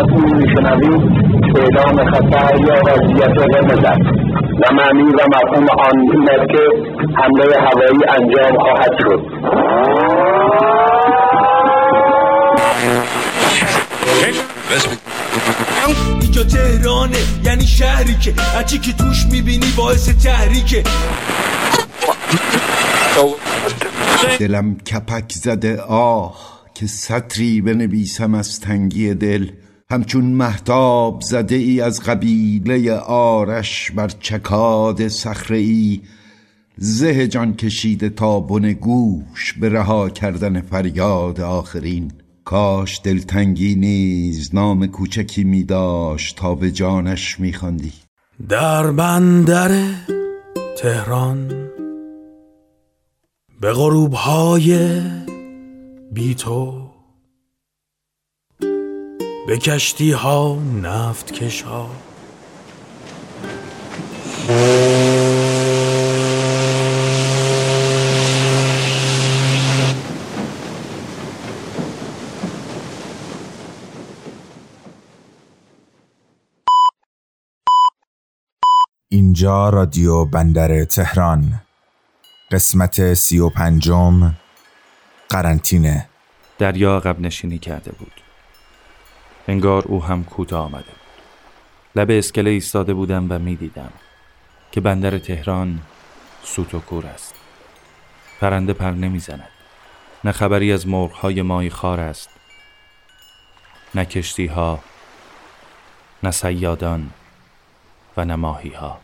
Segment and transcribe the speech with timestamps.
[0.00, 1.02] مسئول میشنوید
[1.56, 4.06] اعلام خطر یا وضعیت قرمز است
[4.60, 6.62] و معنی و مفهوم آن این است که
[7.16, 9.20] حمله هوایی انجام خواهد شد.
[16.22, 20.82] اینجا تهرانه یعنی شهری که هرچی که توش می‌بینی باعث تحریکه.
[24.38, 26.34] دلم کپک زده آه
[26.74, 29.46] که سطری بنویسم از تنگی دل.
[29.92, 36.00] همچون محتاب زده ای از قبیله آرش بر چکاد صخره ای
[36.76, 42.12] زه جان کشیده تا بن گوش به رها کردن فریاد آخرین.
[42.44, 47.92] کاش دلتنگی نیز نام کوچکی می داشت تا به جانش می خواندی.
[48.48, 49.84] در بندر
[50.78, 51.68] تهران
[53.60, 55.00] به غروب های
[56.12, 56.89] بی تو
[59.50, 61.90] به کشتی ها نفت کش ها
[79.08, 81.62] اینجا رادیو بندر تهران.
[82.50, 84.34] قسمت سی و پنجم.
[85.28, 86.08] قرنطینه.
[86.58, 88.29] دریا عقب نشینی کرده بود.
[89.50, 91.22] انگار او هم کوتاه آمده بود.
[91.96, 93.92] لب اسکله ایستاده بودم و می‌دیدم
[94.72, 95.80] که بندر تهران
[96.42, 97.34] سوت و کور است.
[98.40, 99.48] پرنده پر نمی‌زند.
[100.24, 102.30] نه خبری از مرغهای مای خار است
[103.94, 104.78] نه کشتی ها
[106.22, 107.10] نه سیادان
[108.16, 109.00] و نه ماهی ها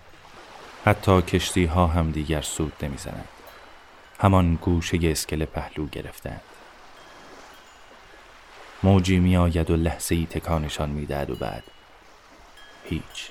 [0.85, 3.29] حتی کشتی ها هم دیگر سود نمی‌زنند
[4.21, 6.41] همان گوشه اسکله پهلو گرفتند.
[8.83, 11.65] موجی می آید و لحظه ای تکانشان می و بعد.
[12.85, 13.31] هیچ.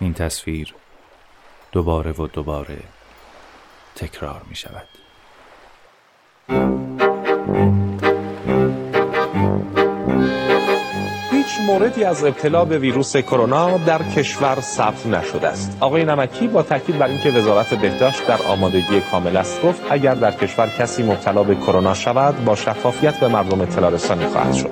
[0.00, 0.74] این تصویر
[1.72, 2.82] دوباره و دوباره
[3.96, 4.88] تکرار می شود
[11.68, 15.76] موردی از ابتلا به ویروس کرونا در کشور ثبت نشده است.
[15.80, 20.30] آقای نمکی با تاکید بر اینکه وزارت بهداشت در آمادگی کامل است گفت اگر در
[20.30, 24.70] کشور کسی مبتلا به کرونا شود با شفافیت به مردم اطلاع رسانی خواهد شد.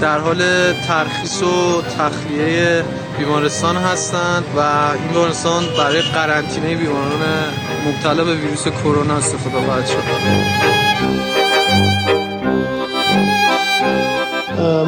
[0.00, 2.84] در حال ترخیص و تخلیه
[3.18, 7.22] بیمارستان هستند و این بیمارستان برای قرنطینه بیماران
[7.86, 11.31] مبتلا به ویروس کرونا استفاده خواهد شد.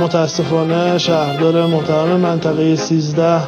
[0.00, 3.40] متاسفانه شهردار محترم منطقه 13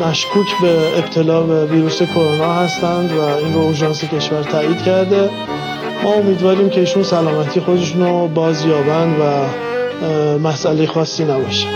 [0.00, 5.30] مشکوک به ابتلا به ویروس کرونا هستند و این رو اورژانس کشور تایید کرده.
[6.04, 9.24] ما امیدواریم که ایشون سلامتی خودشون رو بازیابند و
[10.38, 11.66] مسئله خاصی نباشه.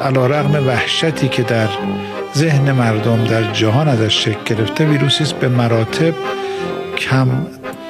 [0.00, 1.68] علا رغم وحشتی که در
[2.34, 6.14] ذهن مردم در جهان ازش شکل گرفته ویروسی به مراتب
[6.96, 7.28] کم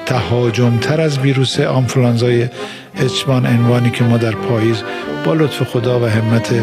[0.07, 2.49] تهاجمتر از ویروس آنفلانزای
[2.97, 4.83] اچوان انوانی که ما در پاییز
[5.25, 6.55] با لطف خدا و همت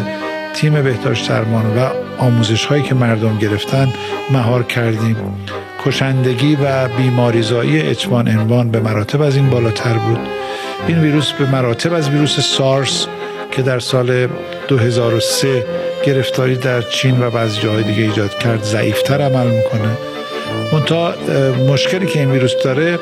[0.54, 1.88] تیم بهداشت درمان و
[2.18, 3.88] آموزش هایی که مردم گرفتن
[4.30, 5.16] مهار کردیم.
[5.84, 10.18] کشندگی و بیماریزایی اچوان انوان به مراتب از این بالاتر بود.
[10.88, 13.06] این ویروس به مراتب از ویروس سارس
[13.50, 14.28] که در سال
[14.68, 15.64] 2003
[16.06, 20.13] گرفتاری در چین و بعضی جاهای دیگه ایجاد کرد ضعیفتر عمل می‌کنه.
[20.72, 21.14] منتها
[21.68, 22.98] مشکلی که این ویروس داره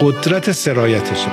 [0.00, 1.28] قدرت سرایتشه.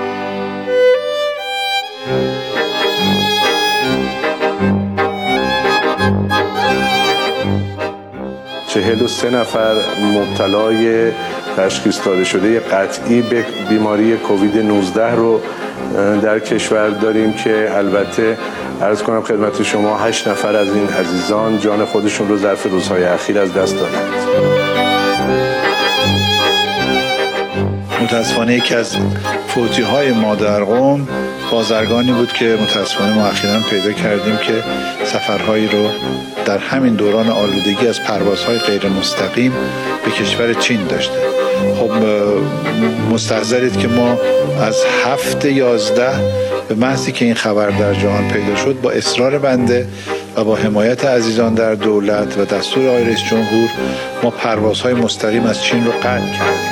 [8.67, 9.75] چهل و سه نفر
[10.13, 11.11] مبتلای
[11.57, 12.59] تشخیص داده شده.
[12.59, 15.41] قطعی به بیماری کووید 19 رو
[16.21, 18.37] در کشور داریم که البته
[18.81, 23.39] عرض کنم خدمت شما هشت نفر از این عزیزان جان خودشون رو ظرف روزهای اخیر
[23.39, 24.80] از دست دادند
[28.01, 28.97] متاسفانه یکی از
[29.47, 31.07] فوتی های ما در قوم
[31.51, 34.63] بازرگانی بود که متاسفانه ما اخیرا پیدا کردیم که
[35.05, 35.89] سفرهایی رو
[36.45, 39.53] در همین دوران آلودگی از پروازهای غیر مستقیم
[40.05, 41.17] به کشور چین داشته.
[41.79, 41.91] خب
[43.11, 44.17] مستحضرید که ما
[44.61, 46.11] از هفت یازده
[46.69, 49.87] به محضی که این خبر در جهان پیدا شد با اصرار بنده
[50.37, 53.69] و با حمایت عزیزان در دولت و دستور آقای رئیس جمهور
[54.23, 56.70] ما پروازهای مستقیم از چین رو قطع کردیم.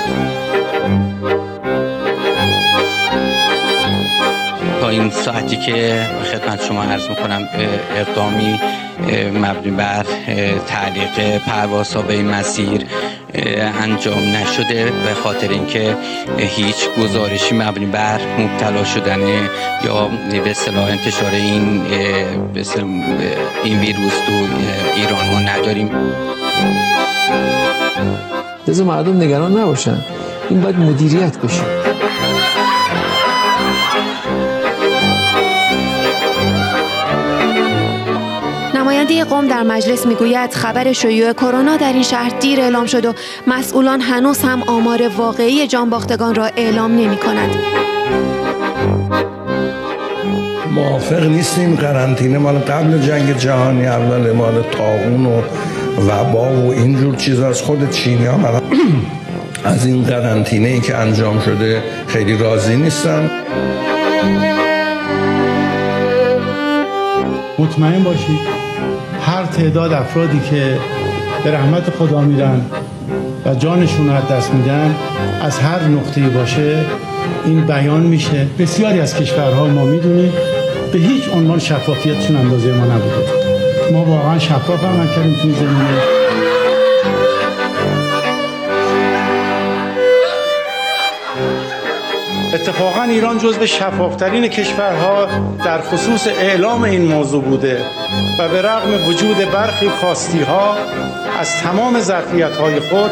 [4.88, 7.50] این ساعتی که خدمت شما عرض می‌کنم
[7.96, 8.60] اقدامی
[9.34, 10.06] مبنی بر
[10.68, 12.86] تعلیق پروازها به این مسیر
[13.84, 15.96] انجام نشده به خاطر اینکه
[16.38, 19.20] هیچ گزارشی مبنی بر مبتلا شدن
[19.86, 20.10] یا
[20.44, 21.82] به اصطلاح انتشار این
[23.64, 24.34] این ویروس تو
[24.96, 25.90] ایران ما نداریم.
[28.68, 29.98] لذا مردم نگران نباشن.
[30.50, 31.79] این باید مدیریت بشه.
[39.10, 43.14] نماینده قوم در مجلس می‌گوید خبر شیوع کرونا در این شهر دیر اعلام شد و
[43.48, 47.56] مسئولان هنوز هم آمار واقعی جانباختگان را اعلام نمی کند.
[50.76, 55.42] موافق نیستیم قرنطینه مال قبل جنگ جهانی اول مال تاغون و
[56.08, 58.38] وبا و اینجور چیز از خود چینی ها
[59.74, 63.30] از این قرنطینه ای که انجام شده خیلی راضی نیستن.
[67.60, 68.69] مطمئن باشید.
[69.30, 70.78] هر تعداد افرادی که
[71.44, 72.62] به رحمت خدا میرن
[73.46, 74.96] و جانشون رو از دست میدن
[75.42, 76.86] از هر نقطه‌ای باشه
[77.46, 78.48] این بیان میشه.
[78.60, 80.34] بسیاری از کشورها ما می‌دونیم
[80.94, 83.16] به هیچ عنوان شفافیتشون اندازه ما نبوده.
[83.92, 86.19] ما واقعا شفاف عمل کردیم تو زمینه.
[92.54, 95.28] اتفاقا ایران جزو شفافترین کشورها
[95.66, 97.82] در خصوص اعلام این موضوع بوده
[98.40, 100.76] و به رغم وجود برخی کاستی ها
[101.40, 103.12] از تمام ظرفیت های خود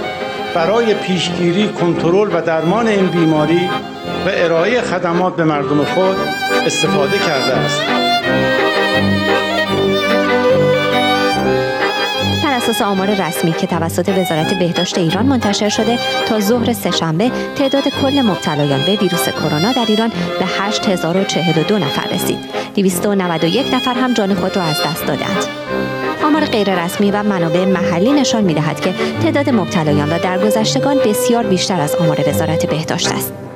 [0.55, 3.69] برای پیشگیری، کنترل و درمان این بیماری
[4.25, 6.17] و ارائه خدمات به مردم خود
[6.65, 7.96] استفاده کرده است.
[12.69, 18.21] اساس آمار رسمی که توسط وزارت بهداشت ایران منتشر شده تا ظهر سهشنبه تعداد کل
[18.21, 22.37] مبتلایان به ویروس کرونا در ایران به 8042 نفر رسید.
[22.75, 25.45] 291 نفر هم جان خود را از دست دادند.
[26.23, 28.93] آمار غیررسمی و منابع محلی نشان می‌دهد که
[29.23, 33.46] تعداد مبتلایان و درگذشتگان بسیار بیشتر از آمار وزارت بهداشت است.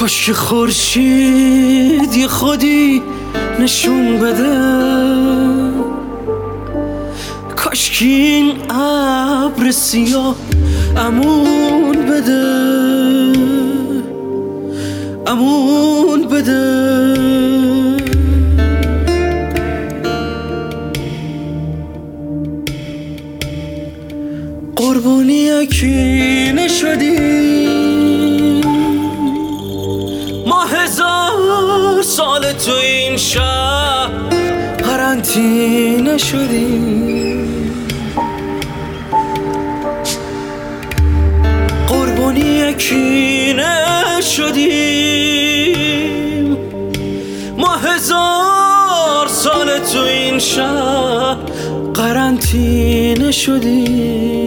[0.00, 3.02] کاش که خورشید یه خودی
[3.58, 4.58] نشون بده.
[7.56, 10.36] کاش این ابر سیاه
[10.96, 12.32] امون بده.
[15.26, 16.90] امون بده.
[24.76, 27.49] قربونی یکی نشدیم
[33.20, 34.10] شهر
[34.76, 37.20] قرنطینه شدیم
[42.70, 43.54] یکی
[44.20, 45.76] شدیم.
[47.58, 51.36] ما هزار سال تو این شهر
[51.94, 54.39] قرنطینه شدیم.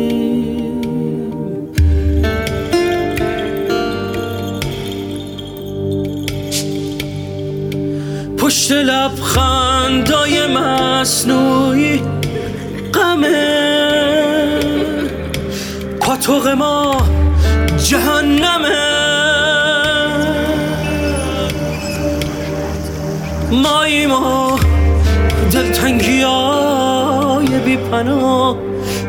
[27.93, 28.57] پناه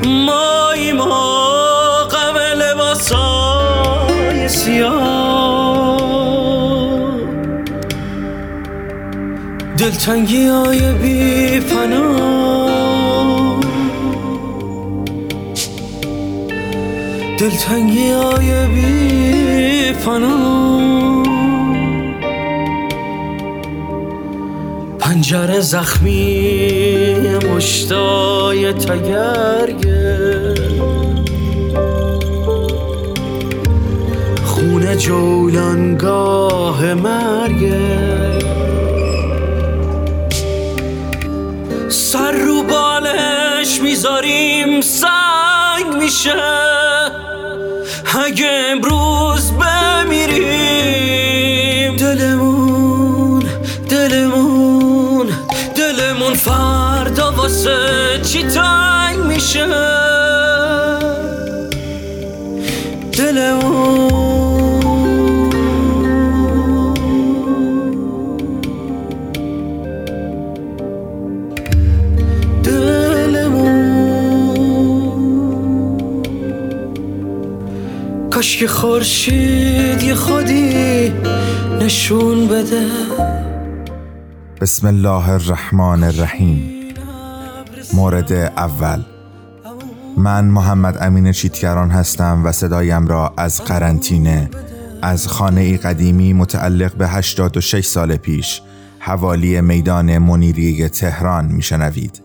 [0.05, 1.49] مایی ما
[2.11, 5.99] غم لباسای سیاه.
[9.79, 13.61] دلتنگی های بی پناه.
[17.39, 21.14] دلتنگی های بی فنا
[25.15, 27.15] پنجره زخمی
[27.51, 30.55] مشتای تگرگه
[34.45, 38.39] خونه جولانگاه مرگه
[41.89, 46.35] سر رو بالش می‌ذاریم سنگ میشه.
[48.27, 49.34] اگه امروز
[59.55, 59.67] میشه
[63.13, 63.75] دلمون
[78.31, 81.13] کاش که خورشید یه خودی
[81.81, 82.87] نشون بده.
[84.61, 86.71] بسم الله الرحمن الرحیم.
[87.93, 89.14] مورد اول.
[90.25, 94.51] من محمد امین چیتگران هستم و صدایم را از قرنطینه
[95.03, 98.63] از خانه ای قدیمی متعلق به 86 سال پیش
[98.99, 102.23] حوالی میدان منیریه تهران میشنوید.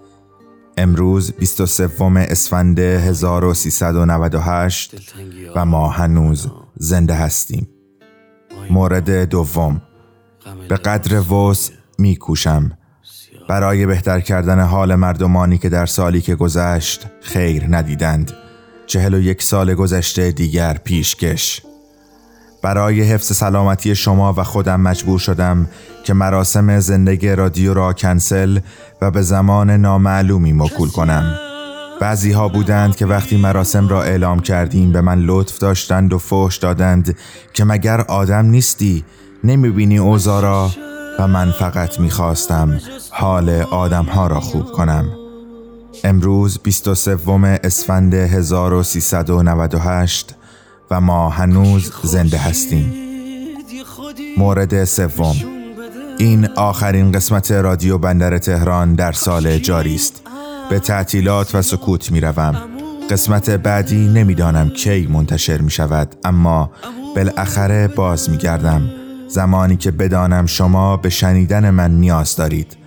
[0.77, 4.95] امروز 23 اسفند 1398
[5.55, 7.67] و ما هنوز زنده هستیم.
[8.69, 9.81] مورد دوم
[10.69, 12.71] به قدر وس میکوشم
[13.49, 18.31] برای بهتر کردن حال مردمانی که در سالی که گذشت خیر ندیدند.
[18.87, 21.61] چهل و یک سال گذشته دیگر پیشکش
[22.63, 25.69] برای حفظ سلامتی شما و خودم مجبور شدم
[26.03, 28.59] که مراسم زندگی رادیو را کنسل
[29.01, 31.39] و به زمان نامعلومی مکول کنم.
[32.01, 36.57] بعضی ها بودند که وقتی مراسم را اعلام کردیم به من لطف داشتند و فوش
[36.57, 37.17] دادند
[37.53, 39.03] که مگر آدم نیستی؟
[39.43, 40.71] نمی‌بینی اوزا را؟
[41.19, 42.79] و من فقط می‌خواستم
[43.11, 45.05] حال آدم ها را خوب کنم.
[46.03, 47.17] امروز 23
[47.63, 50.35] اسفند 1398
[50.91, 52.93] و ما هنوز زنده هستیم.
[54.37, 55.35] مورد سوم.
[56.17, 60.21] این آخرین قسمت رادیو بندر تهران در سال جاری است.
[60.69, 62.55] به تعطیلات و سکوت می روم.
[63.09, 66.71] قسمت بعدی نمی‌دانم کی منتشر می شود اما
[67.15, 68.98] بالاخره باز می گردم
[69.29, 72.77] زمانی که بدانم شما به شنیدن من نیاز دارید.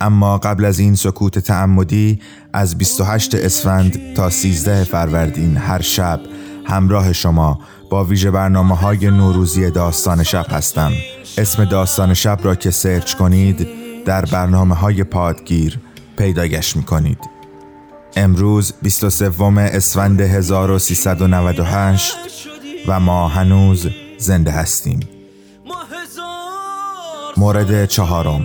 [0.00, 2.20] اما قبل از این سکوت تعمدی
[2.52, 6.20] از 28 اسفند تا 13 فروردین هر شب
[6.64, 7.58] همراه شما
[7.90, 10.92] با ویژه برنامه های نوروزی داستان شب هستم.
[11.38, 13.68] اسم داستان شب را که سرچ کنید
[14.04, 15.78] در برنامه های پادگیر
[16.16, 17.18] پیدایش می کنید
[18.16, 22.16] امروز 23 اسفند 1398
[22.86, 25.19] و ما هنوز زنده هستیم.
[27.40, 28.44] مورد چهارم.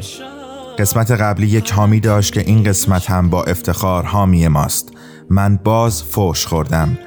[0.80, 4.92] قسمت قبلی یک حامی داشت که این قسمت هم با افتخار حامی ماست.
[5.30, 6.98] من باز فوش خوردم.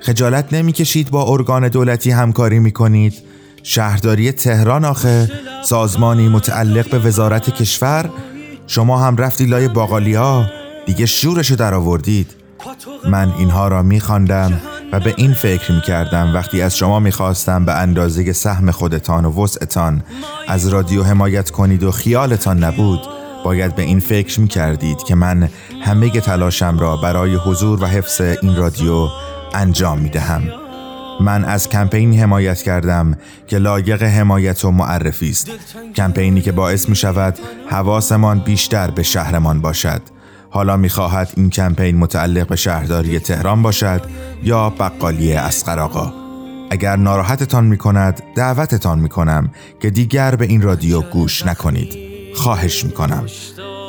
[0.00, 3.14] خجالت نمی‌کشید با ارگان دولتی همکاری می‌کنید؟
[3.62, 5.30] شهرداری تهران آخه.
[5.64, 8.10] سازمانی متعلق به وزارت کشور.
[8.66, 10.50] شما هم رفتی لای باقالیا.
[10.86, 12.30] دیگه شورشو در آوردید
[13.10, 14.60] من اینها را میخواندم.
[14.94, 19.24] و به این فکر می کردم وقتی از شما می خواستم به اندازه سهم خودتان
[19.24, 20.02] و وسعتان
[20.48, 23.00] از رادیو حمایت کنید و خیالتان نبود
[23.44, 25.48] باید به این فکر می کردید که من
[25.82, 29.08] همه تلاشم را برای حضور و حفظ این رادیو
[29.54, 30.42] انجام می دهم.
[31.20, 35.50] من از کمپینی حمایت کردم که لایق حمایت و معرفی است
[35.96, 37.38] کمپینی که باعث می شود
[37.70, 40.13] حواسمان بیشتر به شهرمان باشد
[40.54, 44.02] حالا می‌خواهد این کمپین متعلق به شهرداری تهران باشد
[44.42, 46.12] یا بقالی اسقر آقا
[46.70, 49.50] اگر ناراحتتان می کند دعوتتان می کنم
[49.82, 51.94] که دیگر به این رادیو گوش نکنید.
[52.34, 53.26] خواهش می کنم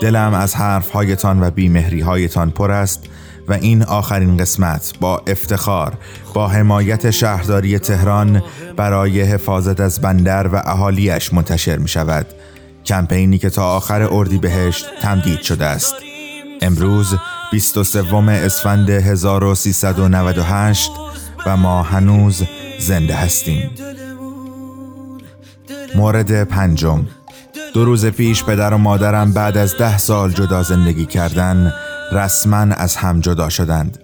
[0.01, 3.03] دلم از حرفهایتان و بیمهری هایتان پر است
[3.47, 5.97] و این آخرین قسمت با افتخار
[6.33, 8.43] با حمایت شهرداری تهران
[8.77, 12.25] برای حفاظت از بندر و اهالیش منتشر می شود
[12.85, 15.95] کمپینی که تا آخر اردی بهشت تمدید شده است.
[16.61, 17.15] امروز
[17.51, 20.91] 23 اسفند 1398
[21.45, 22.43] و ما هنوز
[22.79, 23.69] زنده هستیم.
[25.95, 27.05] مورد پنجم.
[27.73, 31.73] دو روز پیش پدر و مادرم بعد از ده سال جدا زندگی کردن
[32.11, 33.97] رسما از هم جدا شدند.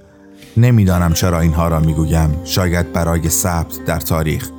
[0.58, 2.42] نمی‌دانم چرا اینها را می‌گویم.
[2.46, 4.50] شاید برای ثبت در تاریخ.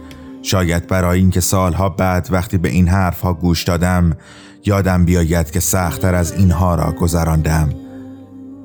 [0.42, 4.16] شاید برای اینکه سالها بعد وقتی به این حرفها گوش دادم
[4.66, 7.81] یادم بیاید که سختتر از اینها را گذراندم.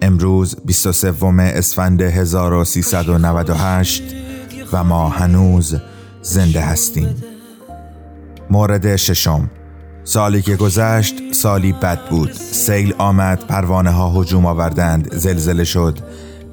[0.01, 4.03] امروز 23 اسفند 1398
[4.73, 5.75] و ما هنوز
[6.21, 7.15] زنده هستیم.
[8.49, 9.49] مورد ششم.
[10.03, 12.33] سالی که گذشت سالی بد بود.
[12.33, 15.99] سیل آمد پروانه ها هجوم آوردند زلزله شد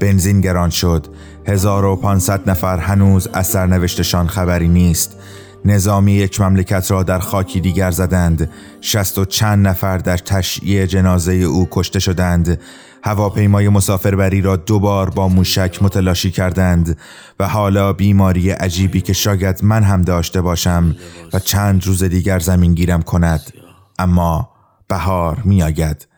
[0.00, 1.06] بنزین گران شد.
[1.46, 5.16] 1500 نفر هنوز از سرنوشتشان خبری نیست.
[5.64, 8.50] نظامی یک مملکت را در خاکی دیگر زدند.
[8.80, 12.60] شست و چند نفر در تشییع جنازه او کشته شدند.
[13.04, 16.98] هواپیمای مسافربری را دوبار با موشک متلاشی کردند
[17.40, 20.96] و حالا بیماری عجیبی که شاید من هم داشته باشم
[21.32, 23.52] و چند روز دیگر زمین گیرم کند.
[23.98, 24.50] اما
[24.88, 26.08] بهار می آید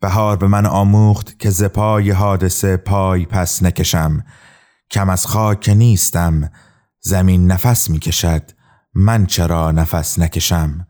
[0.00, 4.24] بهار به من آموخت که زپای حادثه پای پس نکشم.
[4.90, 6.50] کم از خاک نیستم
[7.00, 8.55] زمین نفس می کشد
[8.98, 10.86] من چرا نفس نکشم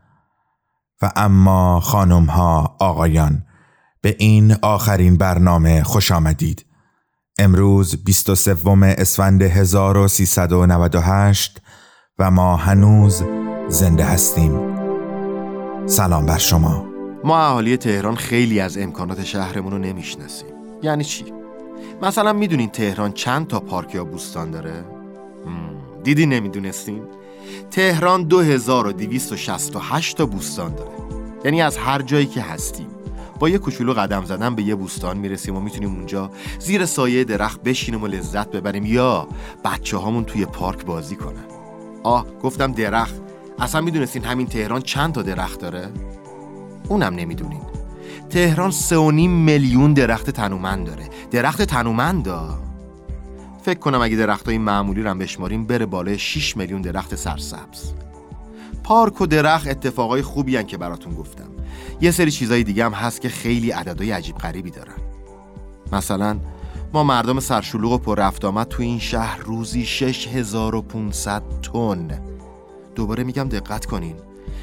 [1.01, 3.45] و اما خانم ها آقایان
[4.01, 6.65] به این آخرین برنامه خوش آمدید
[7.39, 8.57] امروز 23
[8.97, 11.61] اسفند 1398
[12.19, 13.23] و ما هنوز
[13.67, 14.77] زنده هستیم
[15.85, 16.85] سلام بر شما
[17.23, 20.49] ما اهالی تهران خیلی از امکانات شهرمون رو نمی‌شناسیم
[20.81, 21.25] یعنی چی؟
[22.01, 24.85] مثلا می‌دونین تهران چند تا پارک یا بوستان داره؟
[26.03, 27.03] دیدی نمی‌دونستین؟
[27.71, 30.91] تهران 2268 تا بوستان داره.
[31.45, 32.87] یعنی از هر جایی که هستیم.
[33.39, 37.63] با یه کوچولو قدم زدن به یه بوستان می‌رسیم و می‌تونیم اونجا زیر سایه درخت
[37.63, 39.27] بشینیم و لذت ببریم یا
[39.65, 41.45] بچه هامون توی پارک بازی کنن.
[42.03, 43.15] آه گفتم درخت.
[43.59, 45.89] اصلا می‌دونستین همین تهران چند تا درخت داره؟
[46.89, 47.61] اونم نمی‌دونین.
[48.29, 51.09] تهران سه میلیون درخت تنومند داره.
[51.31, 52.23] درخت تنومند
[53.67, 57.93] فکر کنم اگه درخت های معمولی رو بشماریم بره بالای 6 میلیون درخت سرسبز.
[58.83, 61.49] پارک و درخت اتفاقای خوبی هن که براتون گفتم.
[62.01, 64.93] یه سری چیزای دیگه هم هست که خیلی عددهای عجیب غریبی دارن.
[65.91, 66.39] مثلا
[66.93, 72.21] ما مردم سرشلوغ و پر رفت آمد تو این شهر روزی 6500 تن.
[72.95, 74.15] دوباره میگم دقت کنین.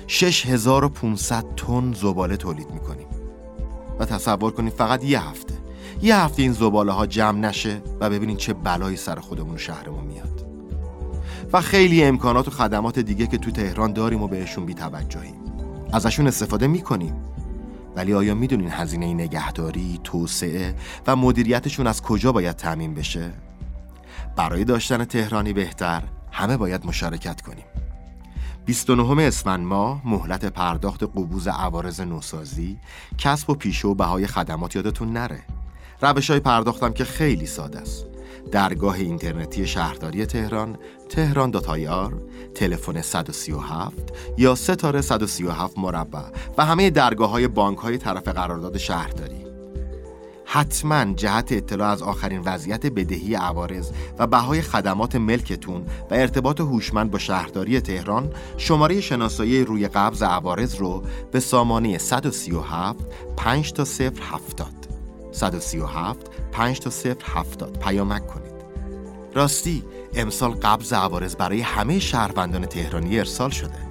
[0.07, 3.07] 6500 تن زباله تولید می‌کنیم.
[3.99, 5.64] و تصور کنید فقط یه هفته.
[6.03, 10.47] یه هفته این زباله ها جمع نشه و ببینین چه بلایی سر خودمون شهرمون میاد.
[11.53, 15.35] و خیلی امکانات و خدمات دیگه که تو تهران داریم و بهشون بی توجهیم
[15.93, 17.15] ازشون استفاده می‌کنیم.
[17.97, 20.75] ولی آیا می‌دونین هزینه نگهداری، توسعه
[21.07, 23.33] و مدیریتشون از کجا باید تعمین بشه؟
[24.37, 27.65] برای داشتن تهرانی بهتر همه باید مشارکت کنیم.
[28.65, 32.79] 29 اسفند ماه مهلت پرداخت قبوز عوارض نوسازی
[33.19, 35.43] کسب و پیشه و بهای خدمات یادتون نره.
[36.05, 38.07] روش های پرداختم که خیلی ساده است.
[38.51, 42.23] درگاه اینترنتی شهرداری تهران تهران داتایار
[42.55, 46.23] تلفن 137 یا ستاره 137 مربع
[46.59, 49.45] و همه درگاه های بانک های طرف قرارداد شهرداری.
[50.45, 57.11] حتما جهت اطلاع از آخرین وضعیت بدهی عوارض و بهای خدمات ملکتون و ارتباط هوشمند
[57.11, 62.99] با شهرداری تهران شماره شناسایی روی قبض عوارض رو به سامانه 137
[63.37, 63.85] 5 تا
[64.31, 64.94] 070
[65.35, 66.91] 137 5 تا
[67.25, 68.55] 070 پیامک کنید.
[69.35, 73.89] راستی امسال قبض عوارض برای همه شهروندان تهرانی ارسال شده.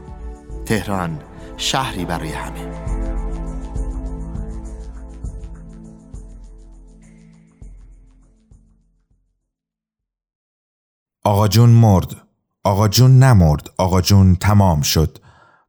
[0.66, 1.20] تهران
[1.58, 2.72] شهری برای همه.
[11.24, 12.16] آقا جون مرد.
[12.64, 13.70] آقا جون نمرد.
[13.78, 15.18] آقا جون تمام شد.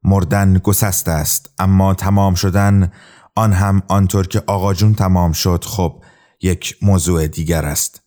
[0.05, 2.93] مردن گسست است اما تمام شدن
[3.37, 6.03] آن هم آنطور که آقا جون تمام شد خب
[6.41, 8.03] یک موضوع دیگر است.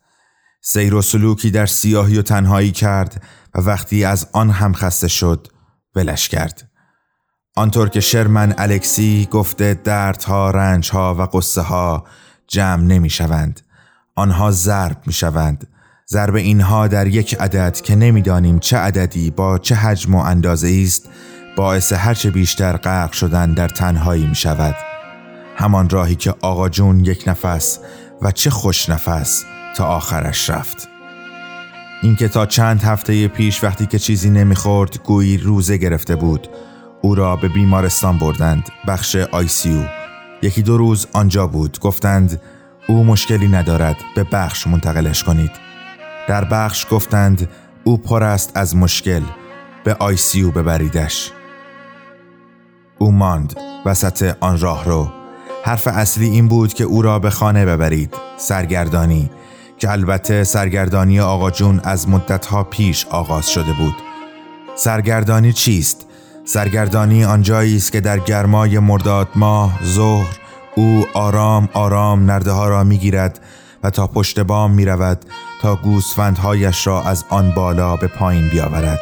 [0.61, 3.23] سیر و سلوکی در سیاهی و تنهایی کرد
[3.55, 5.47] و وقتی از آن هم خسته شد
[5.95, 6.69] ولش کرد.
[7.55, 12.03] آنطور که شرمن الکسی گفته دردها رنجها و قصه ها
[12.47, 13.61] جمع نمی شوند
[14.15, 15.67] آنها ضرب می شوند
[16.09, 21.09] ضرب اینها در یک عدد که نمی‌دانیم چه عددی با چه حجم و اندازه است
[21.57, 24.75] باعث هرچه بیشتر غرق شدن در تنهایی می شود
[25.59, 27.79] همان راهی که آقا جون یک نفس
[28.21, 30.89] و چه خوش نفس تا آخرش رفت.
[32.03, 36.47] اینکه تا چند هفته پیش وقتی که چیزی نمی‌خورد گویی روزه گرفته بود.
[37.01, 39.83] او را به بیمارستان بردند بخش آیسیو
[40.41, 41.79] یکی دو روز آنجا بود.
[41.79, 42.41] گفتند
[42.87, 45.51] او مشکلی ندارد به بخش منتقلش کنید.
[46.27, 47.49] در بخش گفتند
[47.83, 49.21] او پر است از مشکل
[49.83, 51.31] به آیسیو ببریدش.
[52.97, 53.53] او ماند
[53.85, 55.11] وسط آن راه رو
[55.63, 58.13] حرف اصلی این بود که او را به خانه ببرید.
[58.37, 59.29] سرگردانی.
[59.79, 63.95] که البته سرگردانی آقا جون از مدتها پیش آغاز شده بود.
[64.75, 66.05] سرگردانی چیست؟
[66.45, 70.39] سرگردانی آنجایی است که در گرمای مرداد ماه ظهر
[70.75, 73.39] او آرام آرام نرده ها را می‌گیرد
[73.83, 75.25] و تا پشت بام می رود
[75.61, 78.99] تا گوسفندهایش را از آن بالا به پایین بیاورد.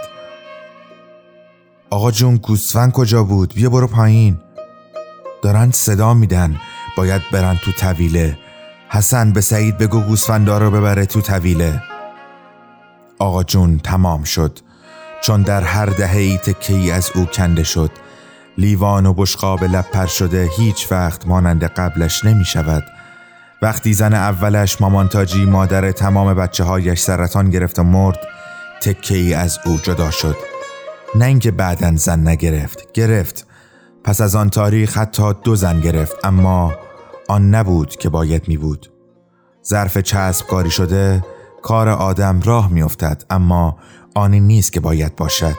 [1.89, 4.37] آقا جون گوسفند کجا بود؟ بیا برو پایین.
[5.41, 6.55] دارن صدا میدن.
[6.97, 8.37] باید برن تو طویله.
[8.89, 11.81] حسن به سعید بگو گوسفندا رو ببره تو طویله.
[13.19, 14.59] آقا جون تمام شد.
[15.21, 17.91] چون در هر دهه ای از او کنده شد.
[18.57, 22.83] لیوان و بشقاب لب پر شده هیچ وقت مانند قبلش نمی شود.
[23.61, 28.19] وقتی زن اولش مامانتاجی مادر تمام بچه هایش سرطان گرفت و مرد
[28.81, 30.35] تکه ای از او جدا شد.
[31.15, 33.47] نه اینکه بعدا زن نگرفت گرفت.
[34.05, 36.73] پس از آن تاریخ حتی دو زن گرفت اما
[37.27, 38.91] آن نبود که باید می بود
[39.67, 41.25] ظرف چسب کاری شده
[41.61, 43.77] کار آدم راه میافتد اما
[44.15, 45.55] آنی نیست که باید باشد.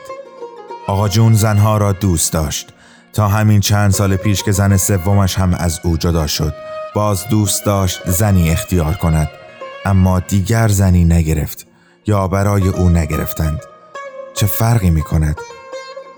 [0.86, 2.72] آقا جون زنها را دوست داشت.
[3.12, 6.54] تا همین چند سال پیش که زن سومش هم از او جدا شد
[6.94, 9.28] باز دوست داشت زنی اختیار کند.
[9.84, 11.66] اما دیگر زنی نگرفت
[12.06, 13.60] یا برای او نگرفتند.
[14.34, 15.36] چه فرقی می کند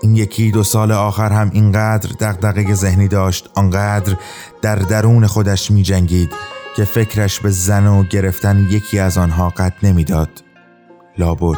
[0.01, 4.17] این یکی دو سال آخر هم اینقدر دقدقه ذهنی داشت آنقدر
[4.61, 6.31] در درون خودش می جنگید
[6.75, 10.29] که فکرش به زن و گرفتن یکی از آنها قد نمی‌داد.
[11.17, 11.57] لابد.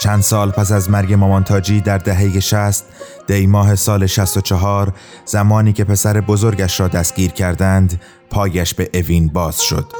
[0.00, 2.84] چند سال پس از مرگ مامانتاجی در دهه شست
[3.26, 4.92] دی ماه سال 64
[5.24, 9.92] زمانی که پسر بزرگش را دستگیر کردند پایش به اوین باز شد.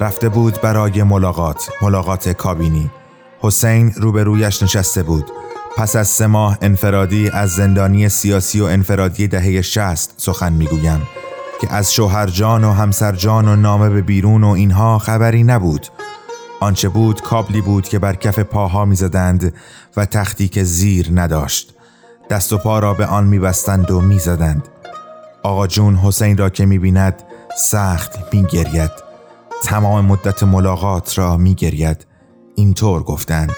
[0.00, 2.90] رفته بود برای ملاقات ملاقات کابینی.
[3.40, 5.43] حسین روبرویش نشسته بود.
[5.76, 11.02] پس از سه ماه انفرادی از زندانی سیاسی و انفرادی دهه شست سخن می‌گویم
[11.60, 15.86] که از شوهرجان و همسرجان و نامه به بیرون و اینها خبری نبود.
[16.60, 19.54] آنچه بود کابلی بود که بر کف پاها می‌زدند
[19.96, 21.74] و تختی که زیر نداشت.
[22.30, 24.68] دست و پا را به آن میبستند و می‌زدند.
[25.42, 27.22] آقا جون حسین را که می‌بیند
[27.58, 28.90] سخت میگرید.
[29.64, 32.06] تمام مدت ملاقات را میگرید.
[32.54, 33.52] اینطور گفتند.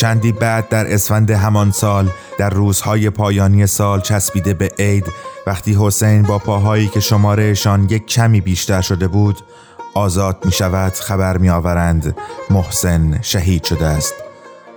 [0.00, 5.04] چندی بعد در اسفند همان سال در روزهای پایانی سال چسبیده به عید
[5.46, 9.36] وقتی حسین با پاهایی که شمارهشان یک کمی بیشتر شده بود
[9.94, 12.16] آزاد می شود خبر می آورند
[12.50, 14.14] محسن شهید شده است.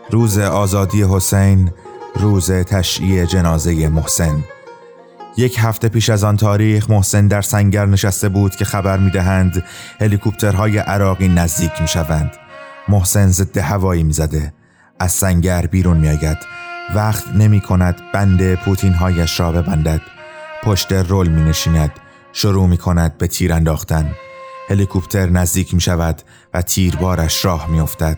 [0.09, 1.71] روز آزادی حسین
[2.15, 4.43] روز تشییع جنازه محسن.
[5.37, 9.63] یک هفته پیش از آن تاریخ محسن در سنگر نشسته بود که خبر می دهند
[9.99, 12.31] هلیکوپترهای عراقی نزدیک می شوند
[12.87, 14.53] محسن ضد هوایی می زده
[14.99, 16.37] از سنگر بیرون می آید
[16.95, 20.01] وقت نمی کند بند پوتین هایش را ببندد
[20.63, 21.91] پشت رول می نشیند
[22.33, 24.15] شروع می کند به تیر انداختن
[24.69, 26.21] هلیکوپتر نزدیک می شود
[26.53, 28.17] و تیربارش راه می افتد.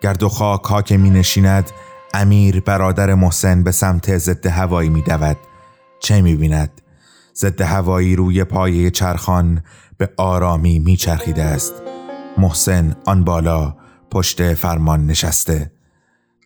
[0.00, 1.70] گرد و خاک که می نشیند
[2.14, 5.36] امیر برادر محسن به سمت ضد هوایی می دود.
[6.00, 6.80] چه می بیند؟
[7.36, 9.62] ضد هوایی روی پایه چرخان
[9.98, 11.72] به آرامی می چرخیده است.
[12.38, 13.76] محسن آن بالا
[14.10, 15.72] پشت فرمان نشسته.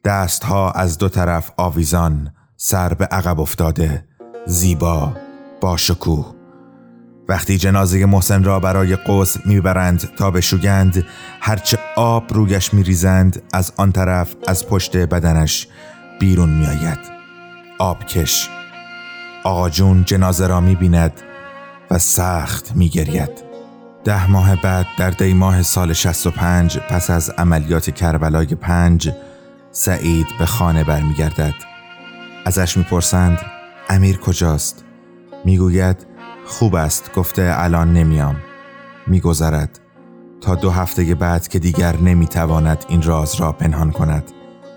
[0.06, 4.04] دستها از دو طرف آویزان سر به عقب افتاده
[4.46, 5.12] زیبا
[5.60, 6.34] با شکوه.
[7.28, 11.04] وقتی جنازه محسن را برای قوس می‌برند تا بشوگند
[11.40, 15.68] هرچه آب رویش میریزند از آن طرف از پشت بدنش
[16.20, 16.98] بیرون میآید.
[17.78, 18.48] آبکش
[19.44, 21.12] آقا جون جنازه را می‌بیند
[21.90, 23.30] و سخت میگرید.
[24.04, 29.10] ده ماه بعد در دی ماه سال 65 پس از عملیات کربلای پنج
[29.78, 31.54] سعید به خانه برمیگردد.
[32.44, 33.38] ازش می‌پرسند
[33.88, 34.84] امیر کجاست؟
[35.44, 36.06] می‌گوید
[36.46, 38.36] خوب است گفته الان نمیام.
[39.06, 39.80] میگذرد.
[40.40, 44.24] تا دو هفته بعد که دیگر نمی‌تواند این راز را پنهان کند.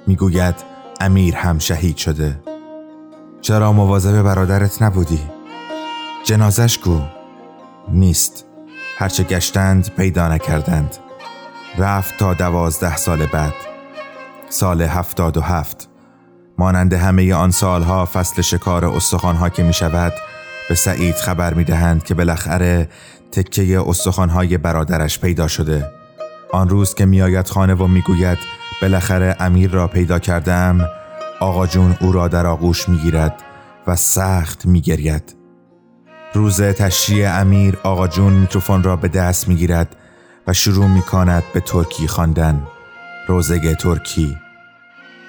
[0.07, 0.55] می‌گوید
[0.99, 2.43] امیر هم شهید شده.
[3.41, 5.21] چرا مواظب برادرت نبودی؟
[6.23, 7.01] جنازش گو
[7.89, 8.45] نیست.
[8.97, 10.97] هرچه گشتند پیدا نکردند.
[11.77, 13.68] رفت تا دوازده سال بعد.
[14.49, 15.89] سال هفتاد و هفت.
[16.57, 20.13] مانند همه آن سالها فصل شکار استخوانها که می شود
[20.69, 22.89] به سعید خبر می دهند که بالاخره
[23.31, 25.91] تکه استخوانهای برادرش پیدا شده.
[26.53, 28.37] آن روز که میآید خانه و می‌گوید
[28.81, 30.89] بالاخره امیر را پیدا کردم
[31.39, 33.43] آقا جون او را در آغوش می‌گیرد
[33.87, 35.35] و سخت میگرید.
[36.33, 39.95] روز تشریع امیر آقا جون میکروفون را به دست می‌گیرد
[40.47, 42.67] و شروع می‌کند به ترکی خواندن.
[43.29, 44.37] روزگه ترکی.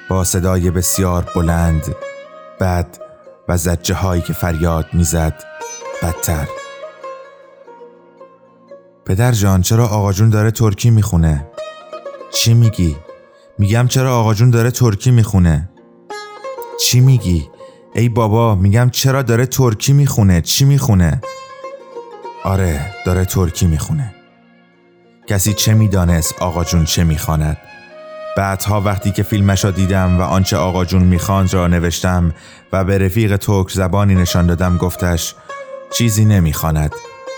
[0.08, 1.94] با صدای بسیار بلند
[2.60, 3.00] بعد
[3.48, 5.44] و زجه هایی که فریاد می‌زد
[6.02, 6.48] بدتر.
[9.06, 11.50] پدر جان چرا آقا جون داره ترکی می‌خونه؟
[12.32, 12.96] چی میگی؟
[13.58, 15.70] میگم چرا آقا جون داره ترکی می‌خونه؟
[16.80, 17.50] چی میگی؟
[17.94, 21.20] ای بابا میگم چرا داره ترکی می‌خونه؟ چی می‌خونه؟
[22.44, 24.14] آره داره ترکی می‌خونه.
[25.26, 27.56] کسی چه می‌دانست آقا جون چه می‌خواند؟
[28.40, 32.35] بعدها وقتی که فیلمش را دیدم و آنچه آقا جون می‌خواند را نوشتم
[32.72, 35.35] و به رفیق ترک زبانی نشان دادم گفتش
[35.92, 36.92] چیزی نمی‌خواند.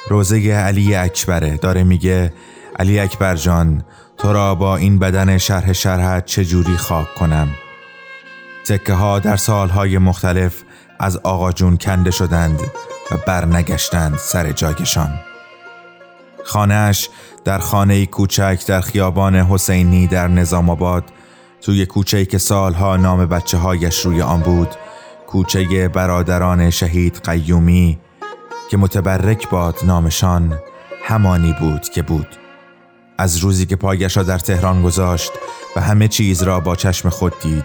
[0.08, 1.56] روزه علی اکبره.
[1.56, 2.32] داره میگه
[2.78, 3.84] علی اکبر جان
[4.18, 7.48] تو را با این بدن شرح شرحت چجوری خاک کنم؟
[8.66, 10.62] تکه ها در سالهای مختلف
[11.00, 12.60] از آقا جون کنده شدند
[13.10, 15.31] و برنگشتند سر جایشان.
[16.44, 17.08] خانهش
[17.44, 21.04] در خانه کوچک در خیابان حسینی در نظام آباد
[21.60, 24.68] توی کوچه که سالها نام بچه هایش روی آن بود
[25.26, 27.98] کوچه برادران شهید قیومی
[28.70, 30.58] که متبرک باد نامشان
[31.04, 32.26] همانی بود که بود.
[33.18, 35.32] از روزی که پایش را در تهران گذاشت
[35.76, 37.64] و همه چیز را با چشم خود دید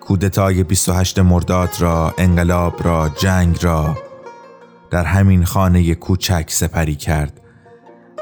[0.00, 3.96] کودتای 28 مرداد را انقلاب را جنگ را
[4.90, 7.40] در همین خانه کوچک سپری کرد.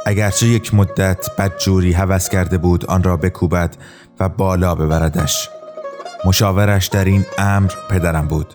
[0.06, 3.76] اگرچه یک مدت بدجوری هوس کرده بود آن را بکوبد
[4.20, 5.48] و بالا ببردش.
[6.24, 8.54] مشاورش در این امر پدرم بود.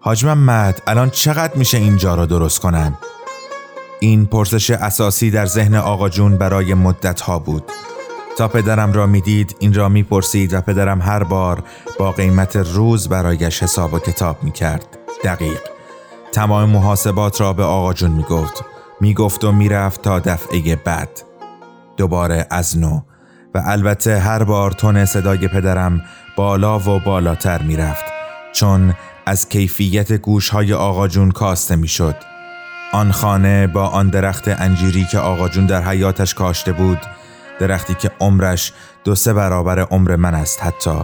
[0.00, 2.98] حاج محمد الان چقدر میشه اینجا را درست کنم؟
[4.00, 7.64] این پرسش اساسی در ذهن آقا جون برای مدت ها بود.
[8.38, 11.62] تا پدرم را می‌دید این را می‌پرسید و پدرم هر بار
[11.98, 14.98] با قیمت روز برایش حساب و کتاب می‌کرد.
[15.24, 15.60] دقیق.
[16.32, 18.64] تمام محاسبات را به آقا جون می‌گفت.
[19.00, 21.22] می‌گفت و می‌رفت تا دفعه بعد.
[21.96, 23.00] دوباره از نو.
[23.54, 26.02] و البته هر بار تون صدای پدرم
[26.36, 28.04] بالا و بالاتر می‌رفت
[28.52, 28.94] چون
[29.26, 32.16] از کیفیت گوشهای آقا جون کاسته می‌شد.
[32.92, 36.98] آن خانه با آن درخت انجیری که آقا جون در حیاتش کاشته بود
[37.60, 38.72] درختی که عمرش
[39.04, 41.00] دو سه برابر عمر من است حتی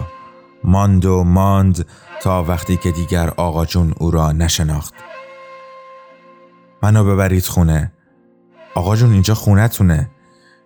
[0.63, 1.85] ماند و ماند
[2.21, 4.93] تا وقتی که دیگر آقا جون او را نشناخت.
[6.83, 7.91] منو ببرید خونه.
[8.75, 10.09] آقا جون اینجا خونه تونه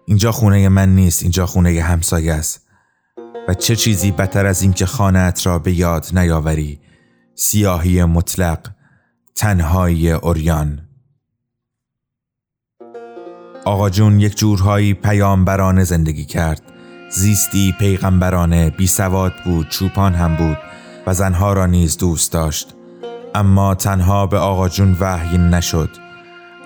[0.06, 2.68] اینجا خونه من نیست اینجا خونه همسایه است.
[3.48, 6.80] و چه چیزی بهتر از اینکه خانهت را به یاد نیاوری؟
[7.36, 8.68] سیاهی مطلق
[9.36, 10.82] تنهایی اوریان
[13.66, 16.62] آقا جون یک جورهایی پیامبرانه زندگی کرد.
[17.12, 20.58] زیستی پیغمبرانه بی سواد بود چوپان هم بود
[21.08, 22.76] و زنها را نیز دوست داشت.
[23.36, 26.05] اما تنها به آقا جون وحی نشد.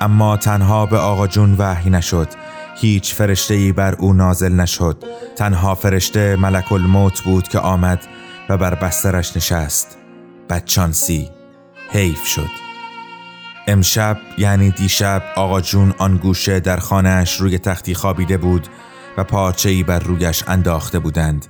[0.01, 2.27] اما تنها به آقا جون وحی نشد.
[2.75, 5.03] هیچ فرشته ای بر او نازل نشد.
[5.35, 8.07] تنها فرشته ملک الموت بود که آمد
[8.49, 9.97] و بر بسترش نشست.
[10.49, 11.29] بدچانسی
[11.89, 12.49] حیف شد.
[13.67, 18.67] امشب یعنی دیشب آقا جون آن گوشه در خانهش روی تختی خوابیده بود
[19.17, 21.45] و پارچه ای بر رویش انداخته بودند.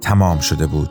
[0.00, 0.90] تمام شده بود.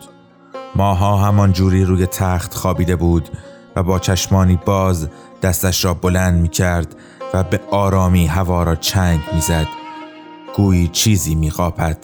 [0.75, 3.29] ماها همان جوری روی تخت خوابیده بود
[3.75, 5.09] و با چشمانی باز
[5.45, 6.95] دستش را بلند می کرد
[7.33, 9.67] و به آرامی هوا را چنگ می زد
[10.55, 11.97] گویی چیزی می قاپد.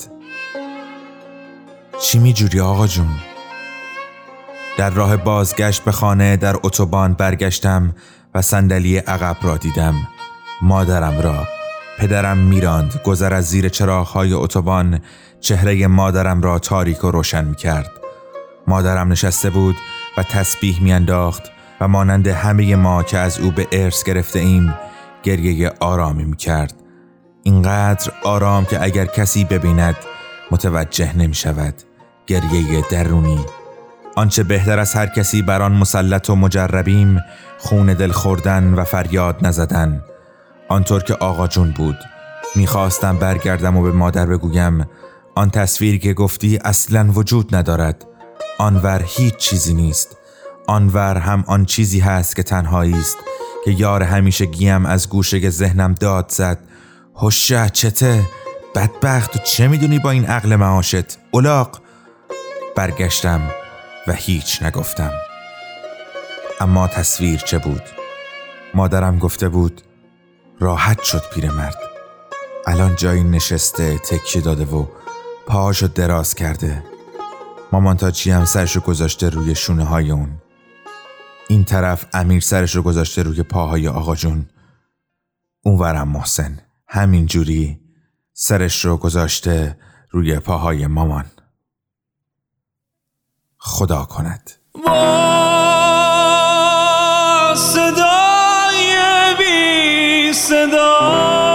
[2.01, 3.15] چی می جوری آقا جون؟
[4.77, 7.95] در راه بازگشت به خانه در اتوبان برگشتم
[8.35, 9.95] و صندلی عقب را دیدم.
[10.61, 11.47] مادرم را.
[11.99, 13.01] پدرم میراند.
[13.05, 14.99] گذر از زیر چراغهای اتوبان
[15.39, 17.91] چهره مادرم را تاریک و روشن می کرد
[18.67, 19.75] مادرم نشسته بود
[20.17, 21.60] و تسبیح میانداخت.
[21.81, 24.73] و مانند همه ما که از او به ارث گرفته ایم
[25.23, 26.73] گریه آرامی می کرد.
[27.43, 29.95] اینقدر آرام که اگر کسی ببیند
[30.51, 31.73] متوجه نمی شود
[32.27, 33.45] گریه درونی.
[34.15, 37.19] آنچه بهتر از هر کسی بر آن مسلط و مجربیم
[37.57, 40.03] خون دل خوردن و فریاد نزدن.
[40.67, 41.97] آنطور که آقا جون بود.
[42.55, 44.87] می‌خواستم برگردم و به مادر بگویم
[45.35, 48.05] آن تصویری که گفتی اصلا وجود ندارد.
[48.59, 50.20] آنور هیچ چیزی نیست.
[50.67, 53.17] آنور هم آن چیزی هست که تنهایی است
[53.65, 56.59] که یار همیشه گیم از گوشه ذهنم داد زد.
[57.23, 58.23] هشه چته؟
[58.75, 61.81] بدبخت تو چه می‌دونی با این عقل معاشت؟ اولاق
[62.75, 63.41] برگشتم
[64.07, 65.11] و هیچ نگفتم.
[66.59, 67.81] اما تصویر چه بود؟
[68.73, 69.81] مادرم گفته بود
[70.59, 71.77] راحت شد پیرمرد
[72.67, 74.85] الان جایی نشسته تکیه داده و
[75.47, 76.83] پاهاشو دراز کرده.
[77.71, 80.29] مامان تاچی هم سرشو گذاشته روی شونه های اون.
[81.49, 84.49] این طرف امیر سرش رو گذاشته روی پاهای آقا جون.
[85.63, 86.59] اونورم محسن.
[86.87, 87.79] همین جوری
[88.33, 89.77] سرش رو گذاشته
[90.09, 91.25] روی پاهای مامان.
[93.57, 94.51] خدا کند.
[94.85, 96.11] با
[97.55, 98.95] صدای
[99.39, 101.50] بی صدا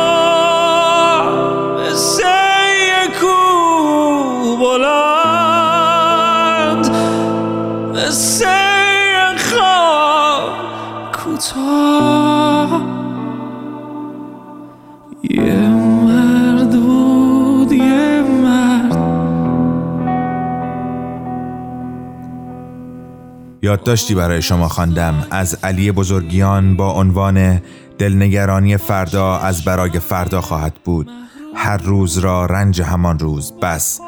[23.66, 27.62] یادداشتی برای شما خواندم از علی بزرگیان با عنوان
[27.98, 31.11] دلنگرانی فردا از برای فردا خواهد بود.
[31.55, 34.00] هر روز را رنج همان روز بس.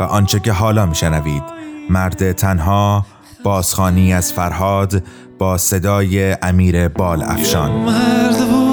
[0.00, 1.42] و آنچه که حالا میشنوید.
[1.90, 3.06] مرد تنها
[3.44, 5.02] بازخانی از فرهاد
[5.38, 8.63] با صدای امیر بال افشان.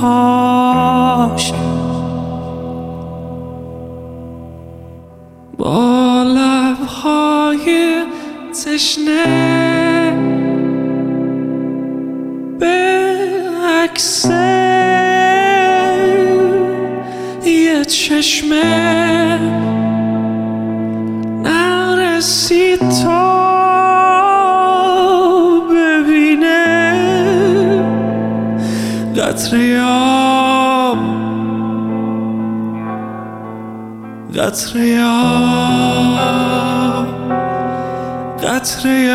[0.00, 1.52] پاش
[5.58, 8.04] با لبهای
[8.52, 9.24] تشنه
[12.58, 13.06] به
[13.82, 14.24] عکس
[17.44, 18.99] یه چشمه.
[29.40, 30.98] قطره آب
[34.36, 37.06] قطره آب
[38.42, 39.10] قطره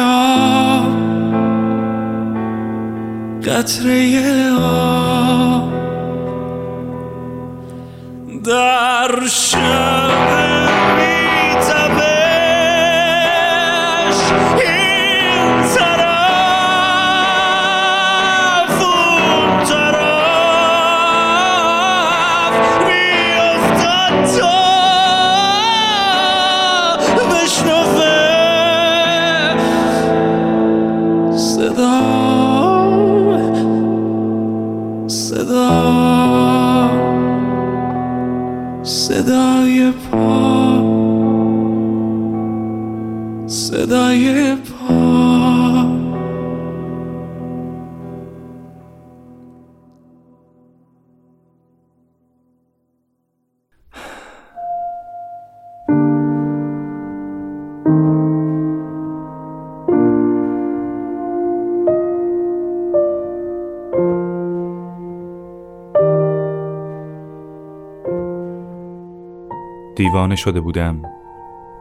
[70.05, 71.01] دیوانه شده بودم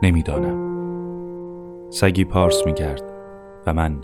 [0.02, 0.70] نمی‌دانم.
[1.90, 3.02] سگی پارس میگرد
[3.66, 4.00] و من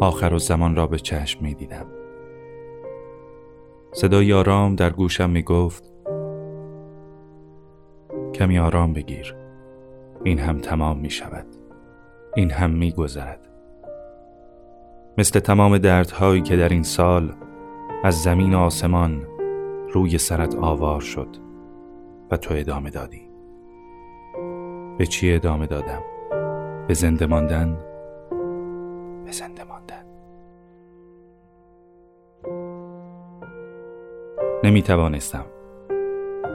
[0.00, 1.86] آخر و زمان را به چشم می دیدم
[3.92, 5.92] صدای آرام در گوشم می گفت
[8.34, 9.34] کمی آرام بگیر
[10.24, 11.46] این هم تمام می شود
[12.36, 13.48] این هم می گذرد
[15.18, 17.32] مثل تمام دردهایی که در این سال
[18.04, 19.26] از زمین آسمان
[19.92, 21.36] روی سرت آوار شد
[22.30, 23.29] و تو ادامه دادی.
[25.00, 26.02] به چی ادامه دادم؟
[26.88, 27.76] به زنده ماندن؟
[29.24, 30.04] به زنده ماندن.
[34.64, 35.44] نمی توانستم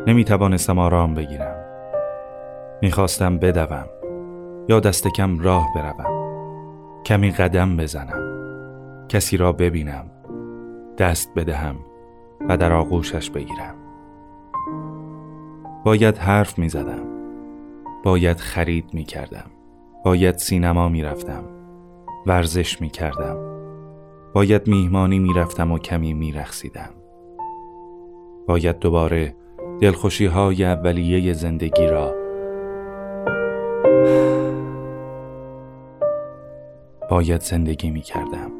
[0.07, 1.55] نمی توانستم آرام بگیرم.
[2.81, 3.85] می‌خواستم بدوم.
[4.69, 7.03] یا دست کم راه بروم.
[7.05, 8.21] کمی قدم بزنم.
[9.09, 10.05] کسی را ببینم.
[10.97, 11.75] دست بدهم
[12.49, 13.75] و در آغوشش بگیرم.
[15.85, 17.14] باید حرف می زدم
[18.05, 19.51] باید خرید می کردم.
[20.03, 21.43] باید سینما می رفتم.
[22.25, 23.37] ورزش می کردم.
[24.33, 26.89] باید میهمانی می رفتم و کمی می رخصیدم.
[28.47, 29.35] باید دوباره
[29.81, 32.13] دلخوشی های اولیه زندگی را
[37.09, 38.51] باید زندگی می کردم.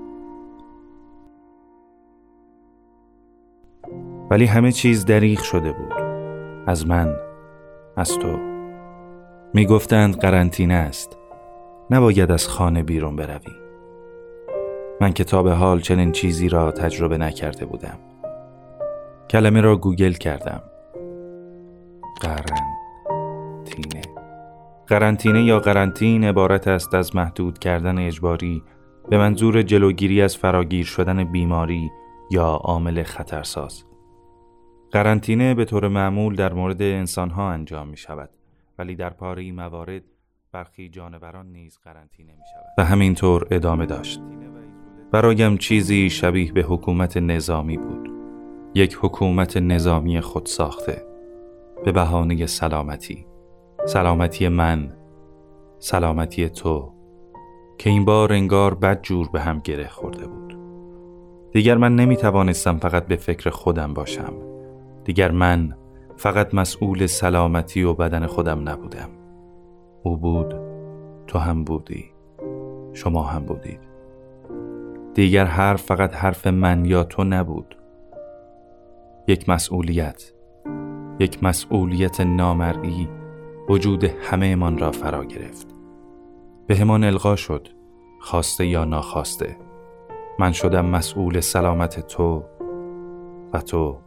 [4.31, 5.93] ولی همه چیز دریغ شده بود
[6.67, 7.15] از من
[7.97, 8.54] از تو
[9.55, 11.17] می گفتند قرنطینه است.
[11.89, 13.53] نباید از خانه بیرون بروی.
[15.01, 17.99] من کتاب حال چنین چیزی را تجربه نکرده بودم.
[19.29, 20.63] کلمه را گوگل کردم.
[22.21, 24.01] قرنطینه.
[24.87, 28.63] قرنطینه یا قرنطین عبارت است از محدود کردن اجباری
[29.09, 31.91] به منظور جلوگیری از فراگیر شدن بیماری
[32.31, 33.83] یا عامل خطرساز.
[34.91, 38.29] قرنطینه به طور معمول در مورد انسانها انجام می شود
[38.79, 40.03] ولی در پاره موارد
[40.51, 44.21] برخی جانوران نیز قرنطینه می شود و همینطور ادامه داشت.
[45.11, 48.09] برایم چیزی شبیه به حکومت نظامی بود.
[48.73, 51.05] یک حکومت نظامی خود ساخته
[51.85, 53.25] به بهانه سلامتی.
[53.85, 54.93] سلامتی من.
[55.79, 56.93] سلامتی تو.
[57.77, 60.57] که این بار انگار بد جور به هم گره خورده بود.
[61.51, 64.33] دیگر من نمی توانستم فقط به فکر خودم باشم.
[65.03, 65.73] دیگر من
[66.17, 69.09] فقط مسئول سلامتی و بدن خودم نبودم.
[70.03, 70.55] او بود
[71.27, 72.11] تو هم بودی
[72.93, 73.79] شما هم بودید.
[75.13, 77.77] دیگر حرف فقط حرف من یا تو نبود.
[79.27, 80.33] یک مسئولیت
[81.19, 83.09] یک مسئولیت نامرئی
[83.69, 85.67] وجود همه من را فرا گرفت.
[86.67, 87.67] به همان القا شد
[88.21, 89.57] خواسته یا ناخواسته.
[90.39, 92.43] من شدم مسئول سلامت تو
[93.53, 93.97] و تو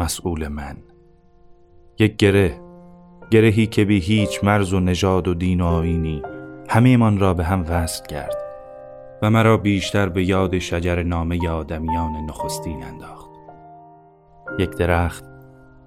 [0.00, 0.76] مسئول من.
[1.98, 2.60] یک گره
[3.30, 6.22] گرهی که بی هیچ مرز و نژاد و دین و آینی
[6.68, 8.36] همه من را به هم وصل کرد
[9.22, 13.30] و مرا بیشتر به یاد شجر نامه آدمیان نخستین انداخت.
[14.58, 15.24] یک درخت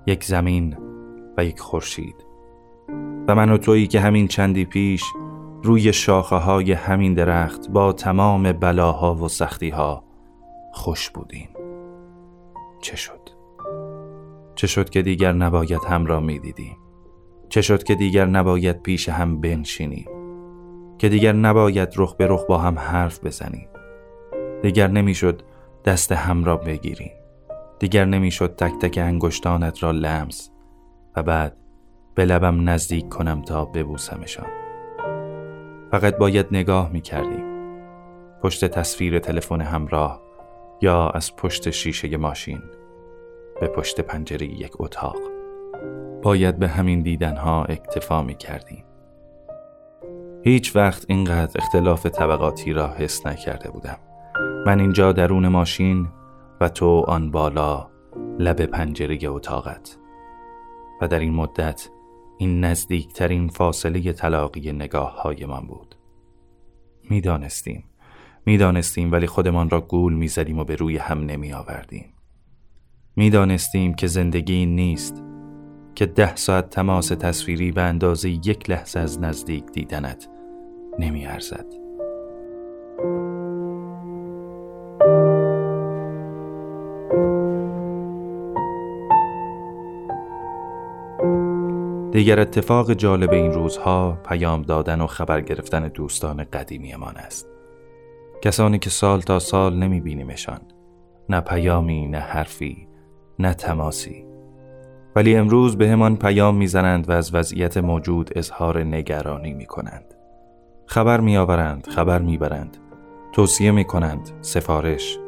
[0.08, 0.78] یک زمین
[1.38, 2.16] و یک خورشید.
[3.28, 5.04] و من و تویی که همین چندی پیش
[5.64, 10.04] روی شاخه های همین درخت با تمام بلاها و سختیها
[10.74, 11.50] خوش بودیم.
[12.82, 13.19] چه شد؟
[14.60, 16.78] چه شد که دیگر نباید هم را می دیدیم؟
[17.50, 20.06] چه شد که دیگر نباید پیش هم بنشینیم؟
[20.98, 23.68] که دیگر نباید رخ به رخ با هم حرف بزنیم.
[24.62, 25.42] دیگر نمی‌شد
[25.86, 27.12] دست هم را بگیریم.
[27.80, 30.52] دیگر نمی‌شد تک تک انگشتانت را لمس
[31.16, 31.58] و بعد
[32.16, 34.48] به لبم نزدیک کنم تا ببوسمشان.
[35.92, 37.46] فقط باید نگاه می کردیم.
[38.44, 40.22] پشت تصویر تلفن همراه
[40.82, 42.62] یا از پشت شیشه ماشین.
[43.62, 45.18] به پشت پنجره یک اتاق.
[46.22, 48.84] باید به همین دیدنها اکتفا می کردیم
[50.44, 53.98] هیچ وقت اینقدر اختلاف طبقاتی را حس نکرده بودم.
[54.66, 56.08] من اینجا درون ماشین
[56.62, 57.90] و تو آن بالا
[58.40, 59.98] لب پنجره اتاقت.
[61.02, 61.90] و در این مدت
[62.38, 65.96] این نزدیکترین فاصله تلاقی نگاه های من بود.
[67.10, 67.84] می‌دانستیم.
[68.46, 72.14] می‌دانستیم ولی خودمان را گول می‌زدیم و به روی هم نمی آوردیم
[73.16, 75.24] می‌دانستیم که زندگی نیست
[75.96, 80.30] که ده ساعت تماس تصویری به اندازه یک لحظه از نزدیک دیدنت
[81.00, 81.66] نمی ارزد.
[92.12, 97.48] دیگر اتفاق جالب این روزها پیام دادن و خبر گرفتن دوستان قدیمیمان است.
[98.42, 100.62] کسانی که سال تا سال نمی بینیمشان.
[101.30, 102.89] نه پیامی، نه حرفی،
[103.40, 104.26] نه تماسی.
[105.16, 110.14] ولی امروز به همان پیام می‌زنند و از وضعیت موجود اظهار نگرانی می کنند.
[110.86, 112.78] خبر می آورند، خبر می برند.
[113.34, 115.20] توصیه می کنند، سفارش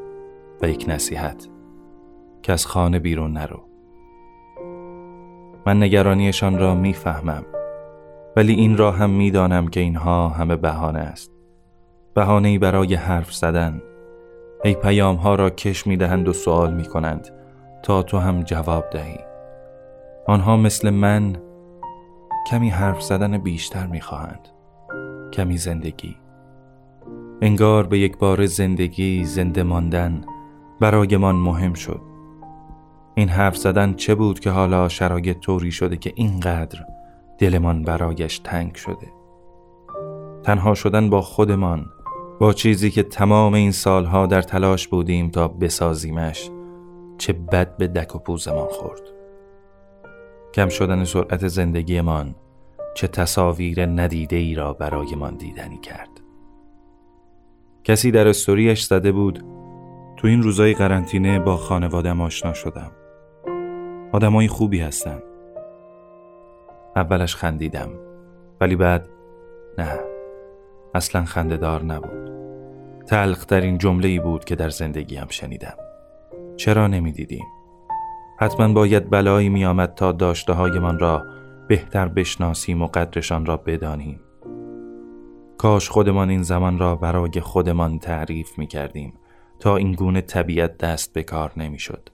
[0.62, 1.48] و یک نصیحت
[2.42, 3.60] که از خانه بیرون نرو.
[5.66, 7.46] من نگرانیشان را می‌فهمم
[8.36, 11.32] ولی این را هم می‌دانم که اینها همه بهانه است
[12.14, 13.82] بهانه برای حرف زدن
[14.64, 17.41] ای پیام ها را کش می دهند و سوال می کنند
[17.84, 19.20] تا تو هم جواب دهی.
[20.28, 21.36] آنها مثل من
[22.48, 24.48] کمی حرف زدن بیشتر می خواهند
[25.34, 26.18] کمی زندگی.
[27.42, 30.22] انگار به یک بار زندگی زنده ماندن
[30.80, 32.02] برایمان مهم شد.
[33.16, 36.86] این حرف زدن چه بود که حالا شرایط طوری شده که اینقدر
[37.38, 39.08] دلمان برایش تنگ شده؟
[40.44, 41.86] تنها شدن با خودمان
[42.40, 46.50] با چیزی که تمام این سالها در تلاش بودیم تا بسازیمش
[47.22, 49.02] چه بد به دک و پوزمان خورد.
[50.54, 52.36] کم شدن سرعت زندگیمان
[52.96, 56.10] چه تصاویر ندیده ای را برایمان دیدنی کرد.
[57.84, 59.44] کسی در استوریش زده بود
[60.18, 62.92] تو این روزای قرنطینه با خانوادم آشنا شدم.
[64.12, 65.20] آدمای خوبی هستن.
[66.96, 67.90] اولش خندیدم
[68.62, 69.10] ولی بعد
[69.78, 70.00] نه
[70.96, 72.32] اصلا خندهدار نبود.
[73.08, 75.91] تلخ در این جمله ای بود که در زندگیم شنیدم.
[76.62, 77.46] چرا نمی‌دیدیم
[78.40, 81.24] حتما باید بلایی می آمد تا داشته های من را
[81.68, 84.20] بهتر بشناسیم و قدرشان را بدانیم
[85.58, 89.14] کاش خودمان این زمان را برای خودمان تعریف می کردیم
[89.60, 92.10] تا این گونه طبیعت دست به کار نمی شد.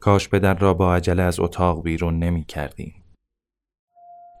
[0.00, 3.04] کاش پدر را با عجله از اتاق بیرون نمی کردیم.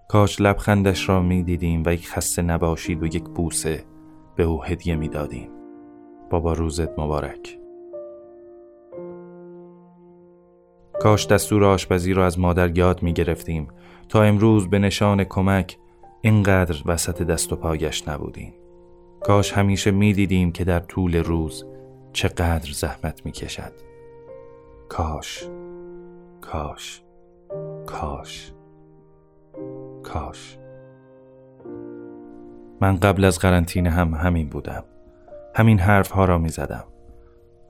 [0.08, 3.84] کاش لبخندش را می دیدیم و یک خسته نباشید و یک بوسه
[4.36, 5.50] به او هدیه می دادیم.
[6.30, 7.61] بابا روزت مبارک.
[11.02, 13.68] کاش دستور آشپزی را از مادر یاد می گرفتیم
[14.08, 15.78] تا امروز به نشان کمک
[16.20, 18.54] اینقدر وسط دست و پایش نبودیم.
[19.20, 21.64] کاش همیشه می دیدیم که در طول روز
[22.12, 23.72] چقدر زحمت می کشد.
[24.88, 25.48] کاش
[26.40, 27.02] کاش
[27.86, 28.52] کاش
[30.02, 30.58] کاش
[32.80, 34.84] من قبل از قرنطینه هم همین بودم
[35.54, 36.84] همین حرف ها را می زدم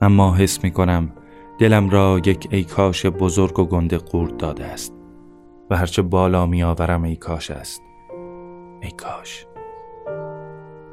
[0.01, 1.11] اما حس می کنم
[1.63, 4.93] دلم را یک ای کاش بزرگ و گنده قورت داده است
[5.69, 7.81] و هرچه بالا می آورم ای کاش است.
[8.81, 9.45] ای کاش.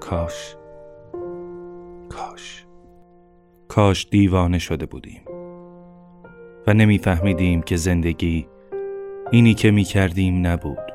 [0.00, 0.56] کاش.
[2.08, 2.66] کاش.
[3.68, 5.22] کاش دیوانه شده بودیم
[6.66, 8.48] و نمیفهمیدیم که زندگی
[9.30, 10.92] اینی که می کردیم نبود.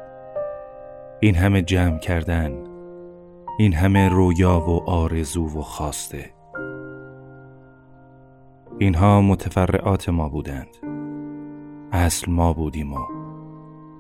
[1.20, 2.64] این همه جمع کردن
[3.60, 6.35] این همه رویا و آرزو و خواسته
[8.80, 10.78] اینها متفرعات ما بودند.
[11.92, 13.00] اصل ما بودیم و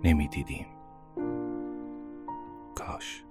[0.04, 0.66] نمی‌دیدیم.
[2.76, 3.25] کاش.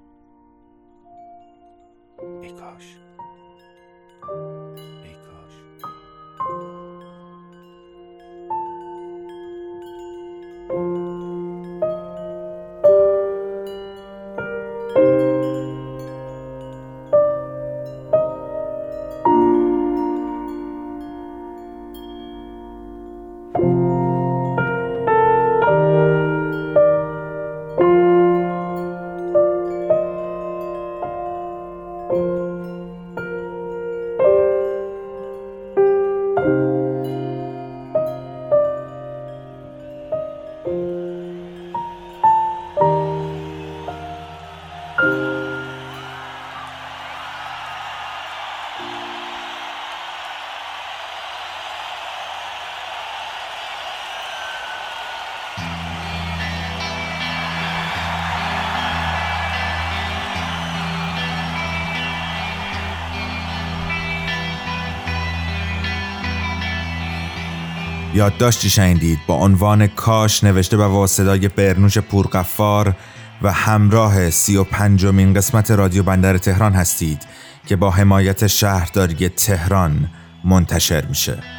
[68.25, 72.97] یادداشتی شنیدید؟ با عنوان کاش نوشته به واسدای برنوش پورقفار
[73.43, 77.22] و همراه سی و پنجمین قسمت رادیو بندر تهران هستید
[77.66, 80.11] که با حمایت شهرداری تهران
[80.45, 81.53] منتشر میشه.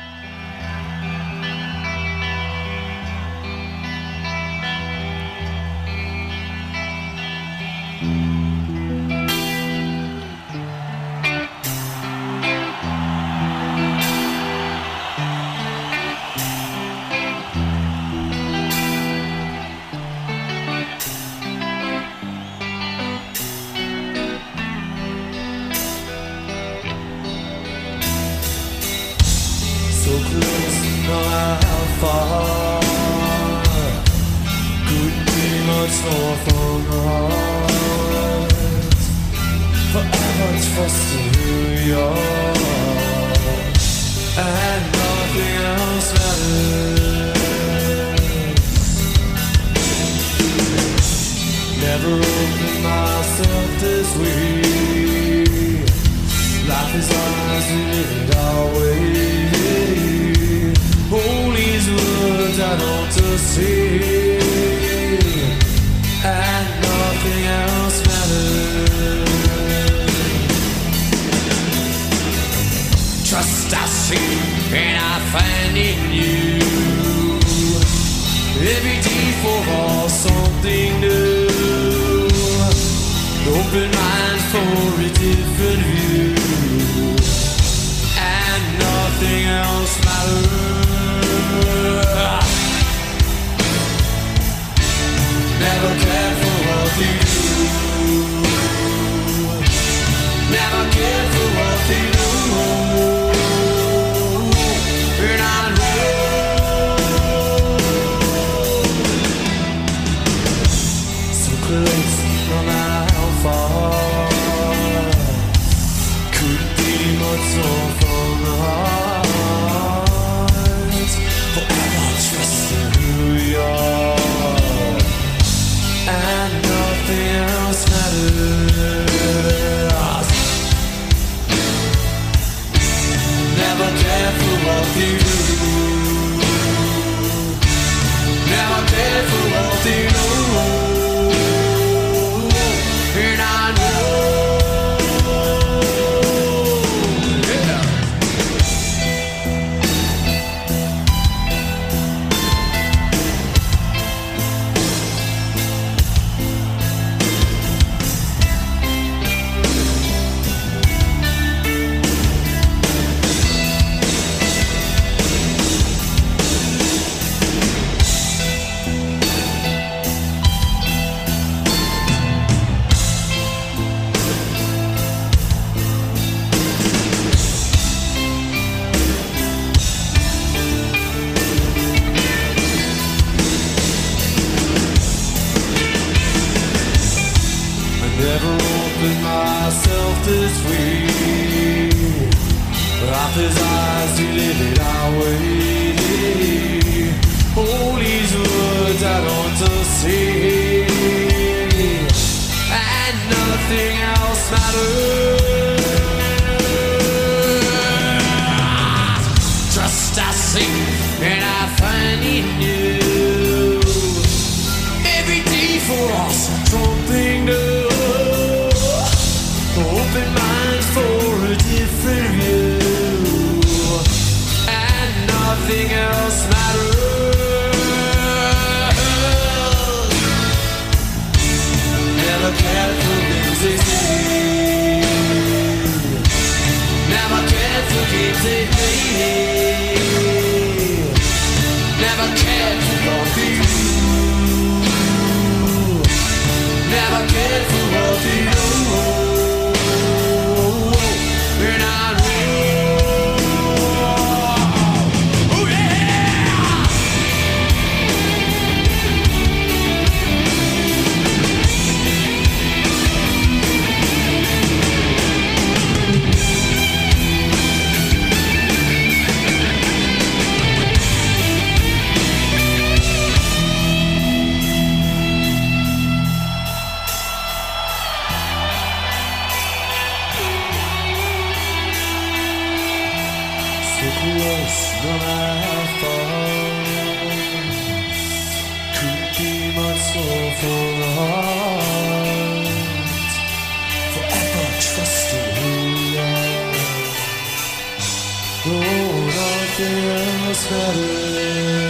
[299.78, 301.85] 그런 사랑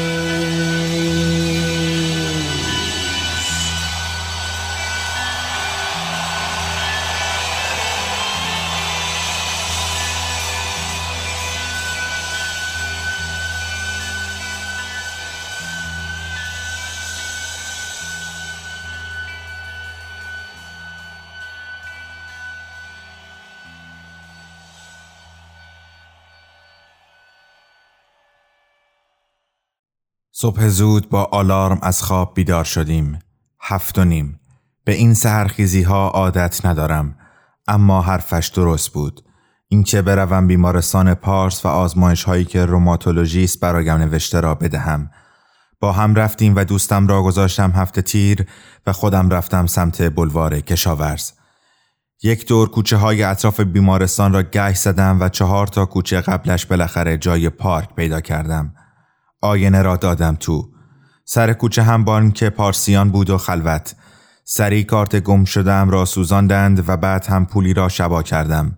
[30.38, 33.19] صبح زود با آلارم از خواب بیدار شدیم.
[33.61, 34.39] هفت و نیم.
[34.83, 37.15] به این سهرخیزی ها عادت ندارم.
[37.67, 39.21] اما حرفش درست بود.
[39.67, 45.09] اینکه بروم بیمارستان پارس و آزمایش هایی که روماتولوژیست برایم نوشته را بدهم.
[45.79, 48.45] با هم رفتیم و دوستم را گذاشتم هفته تیر
[48.88, 51.31] و خودم رفتم سمت بلوار کشاورز.
[52.23, 57.17] یک دور کوچه های اطراف بیمارستان را گشت زدم و چهار تا کوچه قبلش بالاخره
[57.17, 58.73] جای پارک پیدا کردم.
[59.45, 60.69] آینه را دادم تو.
[61.25, 63.95] سر کوچه هم که پارسیان بود و خلوت.
[64.43, 68.77] سری کارت گم شدم را سوزاندند و بعد هم پولی را شبا کردم.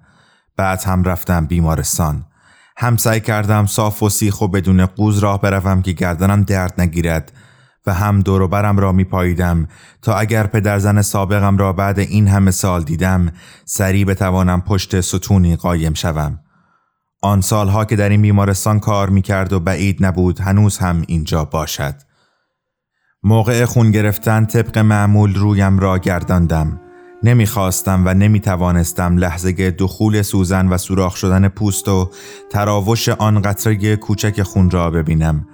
[0.57, 2.25] بعد هم رفتم بیمارستان.
[2.77, 7.31] هم سعی کردم صاف و سیخ و بدون قوز راه بروم که گردنم درد نگیرد
[7.85, 9.67] و هم دور برم را می پاییدم
[10.01, 13.31] تا اگر پدرزن سابقم را بعد این همه سال دیدم
[13.65, 16.39] سریع بتوانم پشت ستونی قایم شوم.
[17.21, 21.45] آن سالها که در این بیمارستان کار می کرد و بعید نبود هنوز هم اینجا
[21.45, 21.95] باشد.
[23.23, 26.81] موقع خون گرفتن طبق معمول رویم را گرداندم.
[27.23, 32.09] نمی‌خواستم و نمی توانستم لحظه دخول سوزن و سوراخ شدن پوست و
[32.51, 35.47] تراوش آن قطره کوچک خون را ببینم.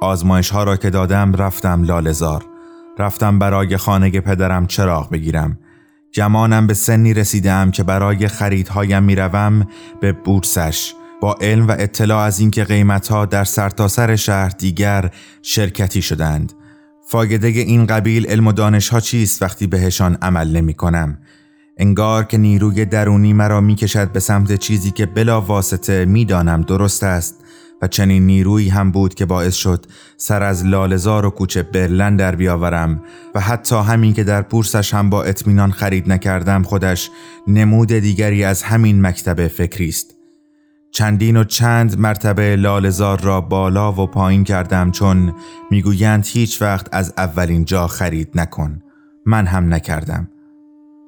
[0.00, 2.44] آزمایش ها را که دادم رفتم لالزار.
[2.98, 5.58] رفتم برای خانه پدرم چراغ بگیرم.
[6.16, 9.66] جمانم به سنی رسیدم که برای خریدهایم می‌روم
[10.00, 10.94] به بورسش.
[11.20, 15.10] با علم و اطلاع از اینکه قیمتها در سرتاسر سر شهر دیگر
[15.42, 16.52] شرکتی شدند.
[17.08, 21.18] فایده این قبیل علم و دانش ها چیست وقتی بهشان عمل نمی کنم
[21.76, 26.62] انگار که نیروی درونی مرا می کشد به سمت چیزی که بلا واسطه می دانم
[26.62, 27.44] درست است
[27.82, 32.36] و چنین نیرویی هم بود که باعث شد سر از لالزار و کوچه برلن در
[32.36, 33.02] بیاورم
[33.34, 37.10] و حتی همین که در پورسش هم با اطمینان خرید نکردم خودش
[37.46, 40.16] نمود دیگری از همین مکتب فکری است.
[40.90, 45.34] چندین و چند مرتبه لالزار را بالا و پایین کردم چون
[45.70, 48.82] می‌گویند هیچ وقت از اولین جا خرید نکن.
[49.26, 50.28] من هم نکردم.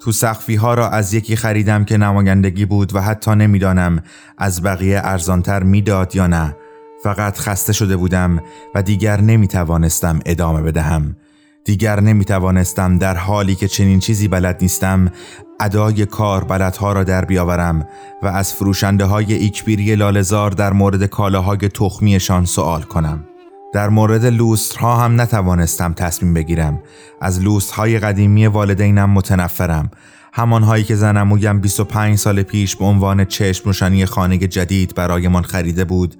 [0.00, 4.02] تو سخفی ها را از یکی خریدم که نمایندگی بود و حتی نمی‌دانم
[4.38, 6.56] از بقیه ارزانتر می‌داد یا نه.
[7.02, 8.40] فقط خسته شده بودم
[8.74, 11.16] و دیگر نمی توانستم ادامه بدهم.
[11.64, 15.12] دیگر نمی توانستم در حالی که چنین چیزی بلد نیستم
[15.60, 17.88] ادای کار بلدها را در بیاورم
[18.22, 23.24] و از فروشنده های ایکبیری لالزار در مورد کالاهای تخمیشان سوال کنم.
[23.72, 26.82] در مورد لوسترها هم نتوانستم تصمیم بگیرم.
[27.20, 29.90] از لوسترهای قدیمی والدینم متنفرم.
[30.32, 36.14] همانهایی که زنمویم 25 سال پیش به عنوان چشم روشنی خانه جدید برایمان خریده بود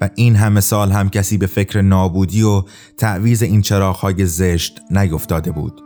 [0.00, 2.62] و این همه سال هم کسی به فکر نابودی و
[2.96, 5.80] تعویز این چراغهای زشت نیفتاده بود.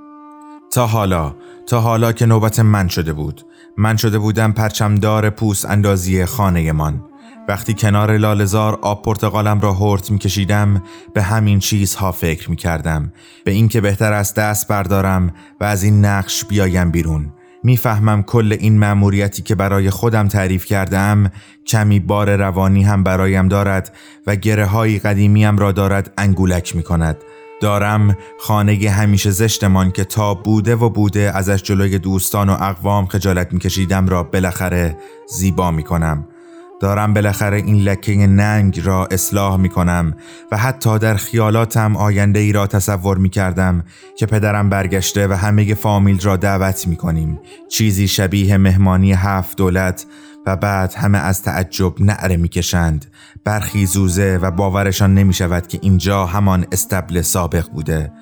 [0.72, 1.34] تا حالا
[1.66, 3.46] تا حالا که نوبت من شده بود.
[3.78, 7.04] من شده بودم پرچمدار پوست اندازی خانهمان.
[7.48, 10.82] وقتی کنار لالزار آب پرتقالم را هرت می کشیدم
[11.14, 13.12] به همین چیزها فکر می کردم
[13.44, 17.32] به اینکه بهتر است دست بردارم و از این نقش بیایم بیرون.
[17.62, 21.30] می‌فهمم کل این مأموریتی که برای خودم تعریف کردم
[21.66, 27.16] کمی بار روانی هم برایم دارد و گره های قدیمیم را دارد انگولک می کند
[27.60, 33.52] دارم خانه همیشه زشتمان که تا بوده و بوده ازش جلوی دوستان و اقوام خجالت
[33.52, 34.96] میکشیدم را بالاخره
[35.28, 36.28] زیبا می کنم
[36.80, 40.14] دارم بالاخره این لکه ننگ را اصلاح می کنم
[40.52, 43.84] و حتی در خیالاتم آینده ای را تصور می کردم
[44.18, 50.06] که پدرم برگشته و همه فامیل را دعوت می کنیم چیزی شبیه مهمانی هفت دولت
[50.46, 53.06] و بعد همه از تعجب نعره می کشند
[53.44, 58.12] برخی زوزه و باورشان نمی شود که اینجا همان استبل سابق بوده.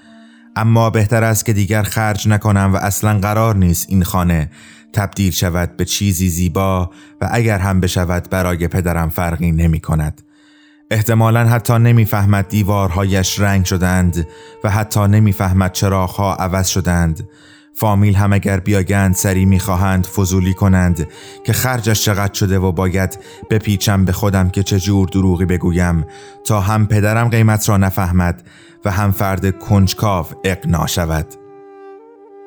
[0.56, 4.50] اما بهتر است که دیگر خرج نکنم و اصلا قرار نیست این خانه
[4.94, 6.90] تبدیل شود به چیزی زیبا
[7.20, 10.22] و اگر هم بشود برای پدرم فرقی نمی کند.
[10.90, 14.28] احتمالا حتی نمی‌فهمد دیوارهایش رنگ شدند
[14.64, 17.28] و حتی نمی‌فهمد چراغها عوض شدند
[17.76, 21.08] فامیل هم اگر بیاگند سری می‌خواهند فضولی کنند
[21.44, 23.18] که خرجش چقدر شده و باید
[23.50, 26.06] بپیچم به خودم که چه جور دروغی بگویم
[26.46, 28.42] تا هم پدرم قیمت را نفهمد
[28.84, 31.43] و هم فرد کنجکاو اقنا شود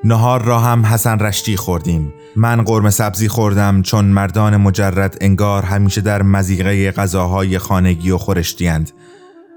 [0.03, 2.13] نهار را هم حسن رشتی خوردیم.
[2.35, 8.91] من قرمه سبزی خوردم چون مردان مجرد انگار همیشه در مزیقه غذاهای خانگی و خورشتیند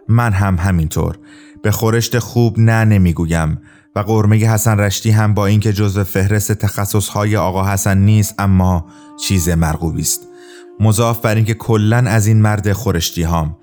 [0.09, 1.19] من هم همینطور.
[1.63, 3.59] به خورشت خوب نه نمی‌گویم
[3.97, 8.87] و قرمه حسن رشتی هم با اینکه جزو فهرست تخصصهای آقا حسن نیست اما
[9.21, 10.21] چیز مرغوبی است.
[10.81, 13.57] مضاف بر اینکه کلا از این مرد خورشتی هام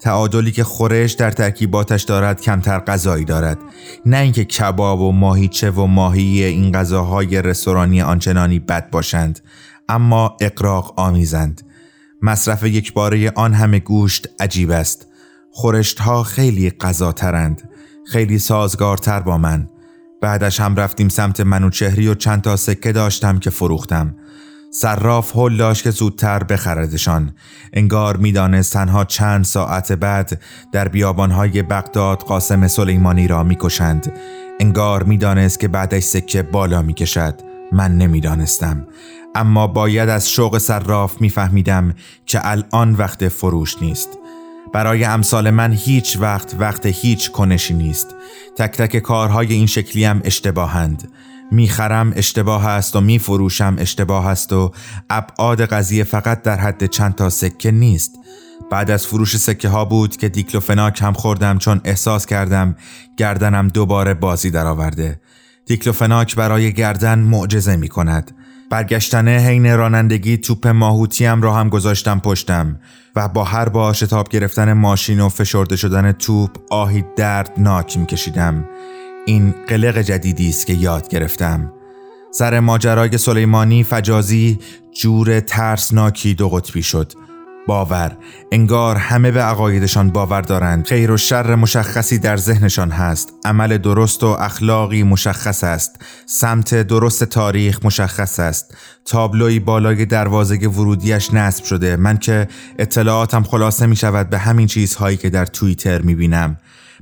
[0.00, 3.58] تعادلی که خورش در ترکیباتش دارد کمتر غذایی دارد.
[4.06, 9.40] نه اینکه کباب و ماهیچه و ماهی این غذاهای رستورانی آنچنانی بد باشند
[9.88, 11.62] اما اقراق آمیزند.
[12.22, 15.06] مصرف یک باره آن همه گوشت عجیب است.
[15.50, 17.70] خورشت ها خیلی غذاترند
[18.06, 19.68] خیلی سازگارتر با من.
[20.22, 24.16] بعدش هم رفتیم سمت منوچهری و چند تا سکه داشتم که فروختم.
[24.76, 27.34] صراف هل داشت که زودتر بخردشان
[27.72, 30.40] انگار می‌دانست تنها چند ساعت بعد
[30.72, 34.12] در بیابانهای بغداد قاسم سلیمانی را می‌کشند.
[34.60, 37.34] انگار می‌دانست که بعدش سکه بالا می‌کشد.
[37.72, 38.86] من نمی‌دانستم.
[39.34, 41.94] اما باید از شوق صراف میفهمیدم
[42.26, 44.08] که الان وقت فروش نیست.
[44.72, 48.14] برای امثال من هیچ وقت وقت هیچ کنشی نیست.
[48.56, 51.08] تک تک کارهای این شکلی هم اشتباهند.
[51.50, 54.72] می‌خرم اشتباه است و میفروشم اشتباه است و
[55.10, 58.10] ابعاد قضیه فقط در حد چند تا سکه نیست
[58.70, 62.76] بعد از فروش سکه ها بود که دیکلوفناک هم خوردم چون احساس کردم
[63.16, 65.20] گردنم دوباره بازی درآورده.
[65.66, 68.32] دیکلوفناک برای گردن معجزه می کند.
[68.70, 72.80] برگشتنه حین رانندگی توپ ماهوتیم را هم گذاشتم پشتم
[73.16, 78.64] و با هر بار شتاب گرفتن ماشین و فشرده شدن توپ آهی دردناک می کشیدم.
[79.26, 81.72] این قلق جدیدی است که یاد گرفتم.
[82.30, 84.58] سر ماجرای سلیمانی فجازی
[85.00, 87.12] جور ترسناکی دو قطبی شد.
[87.66, 88.16] باور
[88.52, 90.86] انگار همه به عقایدشان باور دارند.
[90.86, 93.32] خیر و شر مشخصی در ذهنشان هست.
[93.44, 95.96] عمل درست و اخلاقی مشخص است.
[96.26, 98.76] سمت درست تاریخ مشخص است.
[99.04, 101.96] تابلوی بالای دروازه ورودیش نصب شده.
[101.96, 102.48] من که
[102.78, 106.56] اطلاعاتم خلاصه می شود به همین چیزهایی که در توییتر می بینم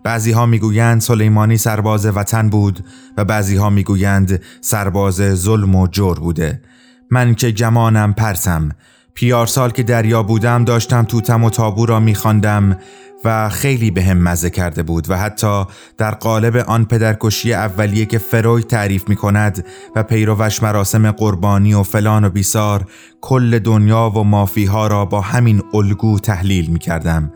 [0.04, 2.84] بعضی ها می‌گویند سلیمانی سرباز وطن بود
[3.16, 6.62] و بعضی ها می‌گویند سرباز ظلم و جور بوده.
[7.10, 8.68] من که گمانم پرسم
[9.14, 12.78] پیارسال که دریا بودم داشتم توتم و تابو را میخواندم
[13.24, 15.64] و خیلی به هم مزه کرده بود و حتی
[15.98, 21.82] در قالب آن پدرکشی اولیه که فروید تعریف می کند و پیروش مراسم قربانی و
[21.82, 22.84] فلان و بیسار
[23.20, 27.32] کل دنیا و مافیها را با همین الگو تحلیل می کردم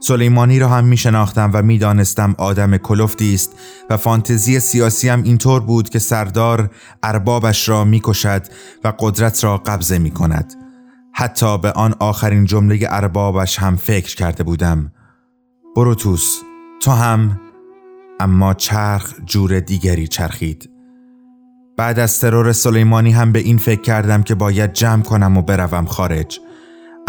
[0.00, 3.56] سلیمانی را هم می شناختم و می دانستم آدم کلفتی است
[3.90, 6.70] و فانتزی سیاسی هم اینطور بود که سردار
[7.02, 8.42] اربابش را می کشد
[8.84, 10.54] و قدرت را قبضه می کند.
[11.12, 14.92] حتی به آن آخرین جمله اربابش هم فکر کرده بودم.
[15.76, 16.36] بروتوس
[16.82, 17.40] تو هم
[18.20, 20.70] اما چرخ جور دیگری چرخید.
[21.76, 25.84] بعد از ترور سلیمانی هم به این فکر کردم که باید جمع کنم و بروم
[25.86, 26.40] خارج.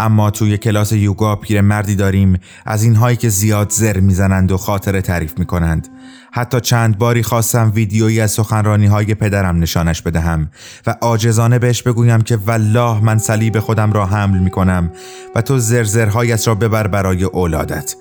[0.02, 2.38] اما توی کلاس یوگا مردی داریم.
[2.66, 5.88] از اینهایی که زیاد زر می‌زنند و خاطره تعریف می‌کنند.
[6.32, 10.50] حتی چند باری خواستم ویدیویی از سخنرانی های پدرم نشانش بدهم
[10.86, 14.90] و عاجزانه بهش بگویم که والله من صلیب خودم را حمل می‌کنم
[15.34, 17.94] و تو زرزرهایت را ببر برای اولادت.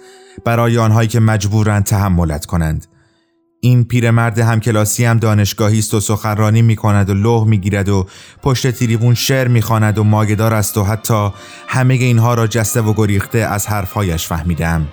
[0.46, 2.88] برای آنهایی که مجبورند تحملت کنند.
[3.64, 8.08] این پیرمرد همکلاسی هم دانشگاهی است و سخنرانی می کند و لوح می گیرد و
[8.42, 11.30] پشت تریبون شعر می خواند و ماگدار است و حتی
[11.68, 14.88] همه اینها را جسته و گریخته از حرفهایش فهمیدم.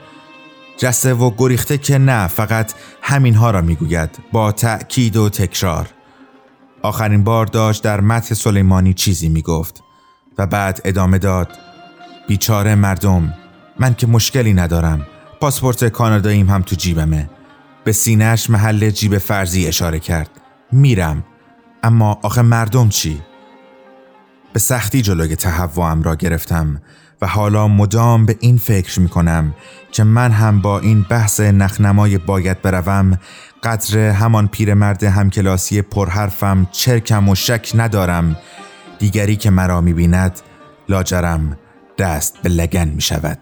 [0.79, 5.89] جسته و گریخته که نه فقط همینها را می‌گوید با تأکید و تکرار.
[6.83, 9.83] آخرین بار داشت در متن سلیمانی چیزی می گفت
[10.39, 11.49] و بعد ادامه داد
[12.29, 13.35] بیچاره مردم
[13.79, 15.07] من که مشکلی ندارم.
[15.41, 17.31] پاسپورت کاناداییم هم تو جیبمه.
[17.89, 20.31] به سینهش محل جیب فرضی اشاره کرد.
[20.73, 21.25] میرم.
[21.83, 23.23] اما آخه مردم چی؟
[24.53, 26.83] به سختی جلوی تهوعم را گرفتم
[27.23, 29.55] و حالا مدام به این فکر می کنم
[29.93, 33.19] که من هم با این بحث نخنمای باید بروم
[33.63, 38.37] قدر همان پیرمرد همکلاسی پرحرفم چرکم و شک ندارم.
[38.99, 40.41] دیگری که مرا می بیند
[40.89, 41.59] لاجرم
[41.99, 43.39] دست به لگن می شود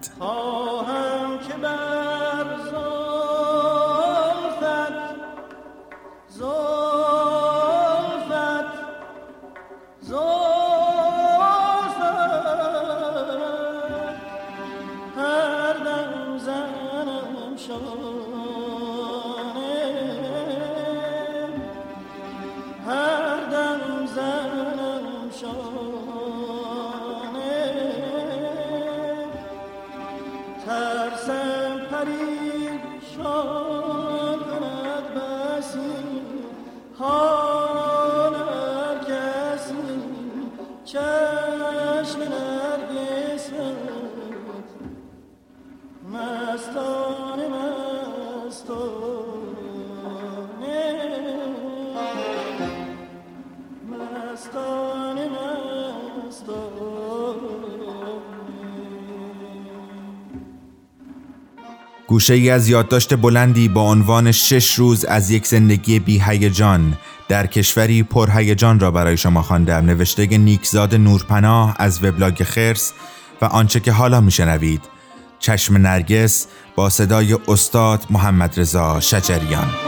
[62.17, 66.97] گوشه ای از یادداشت بلندی با عنوان شش روز از یک زندگی بی هیجان
[67.27, 69.85] در کشوری پر هیجان را برای شما خواندم.
[69.85, 72.93] نوشته نیکزاد نورپناه از وبلاگ خرس
[73.41, 74.81] و آنچه که حالا میشنوید.
[75.39, 79.86] چشم نرگس با صدای استاد محمد رضا شجریان.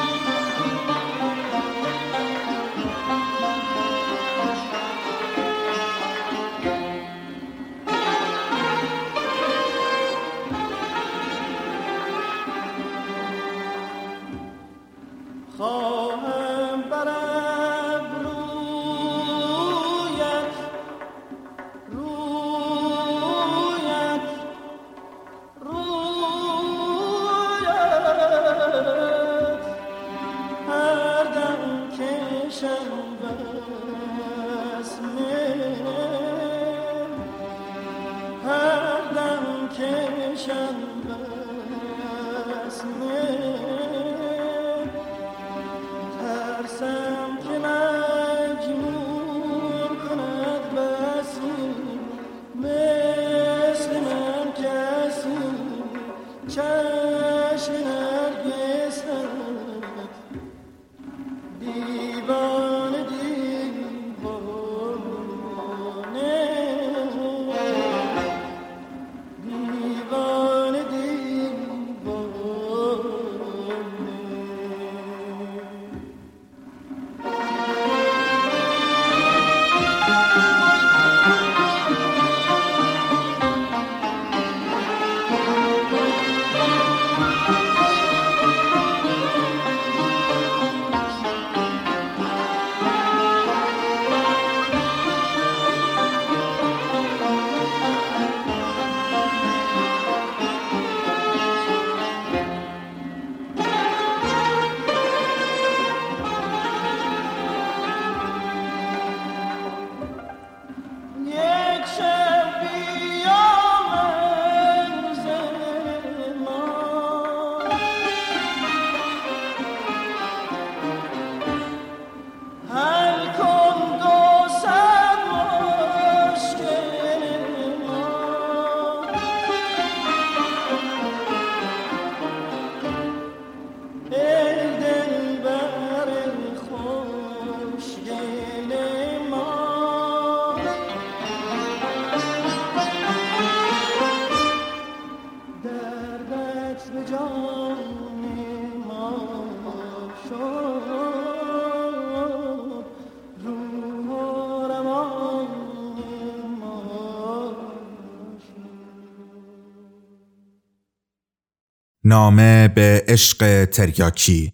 [162.10, 164.54] نامه به عشق تریاکی.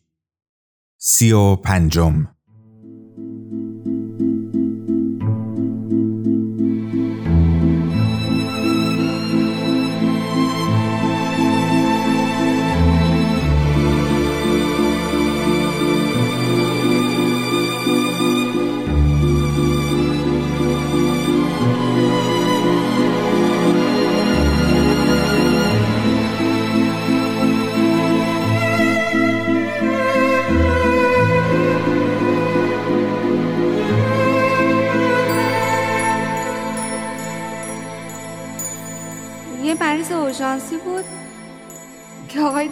[0.98, 2.35] سی و پنجم.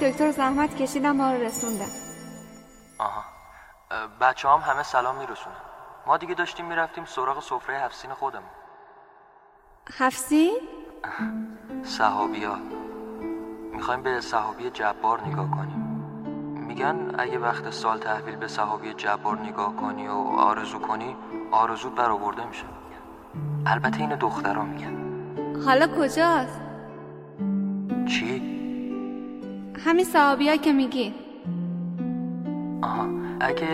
[0.02, 1.91] دکتر زحمت کشیدم ما رو رسوندن.
[3.00, 3.24] آها.
[4.22, 5.56] بچه هم همه سلام میرسونن.
[6.08, 8.44] ما دیگه داشتیم می‌رفتیم سراغ سفره هفسین خودم
[9.98, 10.58] هفسین؟
[11.84, 12.56] صحابی ها
[13.74, 15.80] می‌خوایم به صحابی جبار نگاه کنیم.
[16.68, 21.16] میگن اگه وقت سال تحویل به صحابی جبار نگاه کنی و آرزو کنی
[21.52, 22.66] آرزوت برآورده میشه.
[23.66, 24.94] البته این دخترها میگن.
[25.66, 26.62] حالا کجاست؟
[28.06, 28.41] چی؟
[29.86, 31.14] همین صحابی که میگی.
[32.82, 33.08] آها
[33.39, 33.68] اگه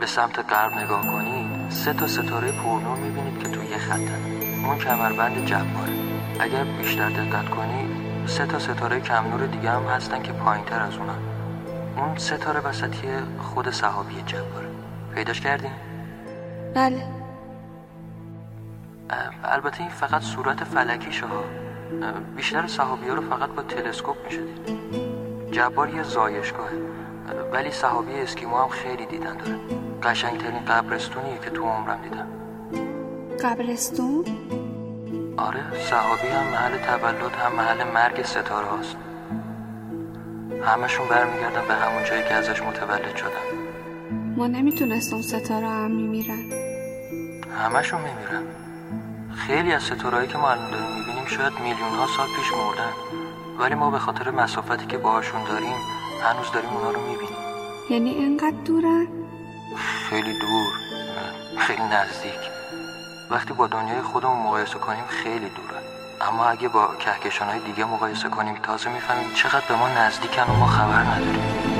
[0.00, 4.22] به سمت غرب نگاه کنید سه تا ستاره پرنور می‌بینید که توی یه خطن
[4.66, 5.92] اون کمربند جباره
[6.40, 7.88] اگر بیشتر دقت کنید
[8.26, 11.18] سه تا ستاره کم نور دیگه هم هستن که پایین تر از اونن.
[11.96, 14.68] اون ستاره وسطی خود صحابی جباره
[15.14, 15.72] پیداش کردین؟
[16.74, 17.02] بله.
[19.44, 21.67] البته این فقط صورت فلکیشه ها.
[22.36, 24.78] بیشتر صحابی ها رو فقط با تلسکوپ می‌شدید
[25.50, 26.78] جبار یه زایشگاهه.
[27.52, 29.58] ولی صحابی اسکیمو هم خیلی دیدن داره.
[30.02, 32.26] قشنگترین قبرستونیه که تو عمرم دیدم.
[33.44, 34.24] قبرستون؟
[35.36, 35.60] آره
[35.90, 38.96] صحابی هم محل تولد هم محل مرگ ستاره هاست.
[40.64, 43.46] همشون برمیگردن به همون جایی که ازش متولد شدن.
[44.36, 46.44] ما نمی‌تونستم ستاره هم میمیرن.
[47.64, 48.42] همشون میمیرن.
[49.34, 52.92] خیلی از ستارهایی که ما الان داریم می‌بینیم شاید میلیون ها سال پیش مردن.
[53.58, 55.76] ولی ما به خاطر مسافتی که باهاشون داریم
[56.22, 57.36] هنوز داریم اونا رو می‌بینیم.
[57.90, 59.06] یعنی اینقدر دورن؟
[60.08, 60.72] خیلی دور.
[61.58, 62.40] خیلی نزدیک.
[63.30, 65.82] وقتی با دنیای خودمون مقایسه کنیم خیلی دوره
[66.20, 70.54] اما اگه با کهکشان های دیگه مقایسه کنیم تازه می‌فهمیم چقدر به ما نزدیکن و
[70.54, 71.77] ما خبر نداریم.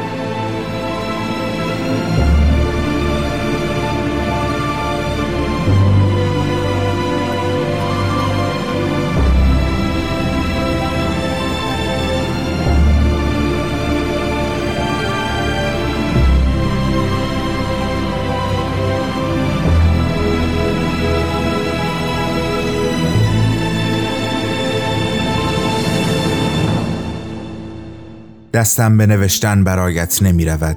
[28.58, 30.76] دستم به نوشتن برایت نمی رود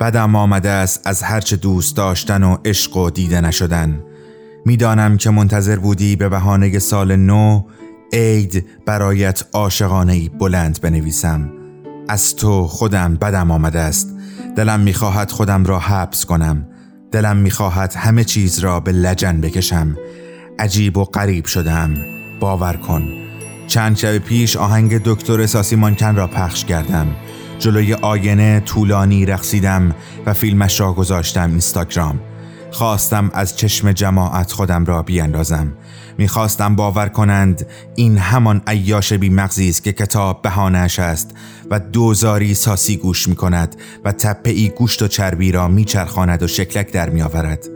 [0.00, 4.02] بدم آمده است از هرچه دوست داشتن و عشق و دیده نشدن.
[4.66, 7.62] می‌دانم که منتظر بودی به بهانه سال نو
[8.12, 11.52] عید برایت عاشقانه ای بلند بنویسم.
[12.08, 14.16] از تو خودم بدم آمده است.
[14.56, 16.68] دلم می‌خواهد خودم را حبس کنم.
[17.12, 19.96] دلم می‌خواهد همه چیز را به لجن بکشم.
[20.58, 21.94] عجیب و غریب شدم
[22.40, 23.29] باور کن.
[23.70, 27.06] چند شب پیش آهنگ دکتر ساسی مانکن را پخش کردم.
[27.58, 29.94] جلوی آینه طولانی رقصیدم
[30.26, 32.20] و فیلمش را گذاشتم اینستاگرام.
[32.70, 35.72] خواستم از چشم جماعت خودم را بیاندازم.
[36.18, 41.30] می‌خواستم باور کنند این همان عیاش بی مغزی است که کتاب بهانش است
[41.70, 46.46] و دوزاری ساسی گوش می کند و تپه ای گوشت و چربی را میچرخاند و
[46.46, 47.66] شکلک در میآورد.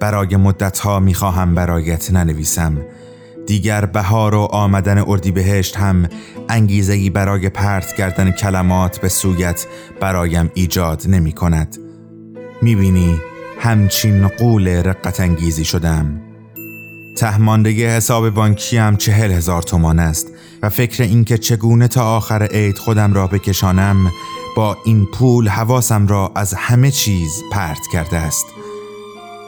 [0.00, 2.78] برای مدتها می‌خواهم برایت ننویسم.
[3.46, 6.08] دیگر بهار و آمدن اردیبهشت هم
[6.48, 9.66] انگیزهی برای پرت کردن کلمات به سویت
[10.00, 11.76] برایم ایجاد نمی کند.
[12.62, 13.20] می بینی
[13.60, 16.20] همچین قول رقت انگیزی شدم.
[17.18, 20.26] تهماندگی حساب بانکیم چهل هزار تومان است
[20.62, 24.10] و فکر اینکه چگونه تا آخر عید خودم را بکشانم
[24.56, 28.46] با این پول حواسم را از همه چیز پرت کرده است.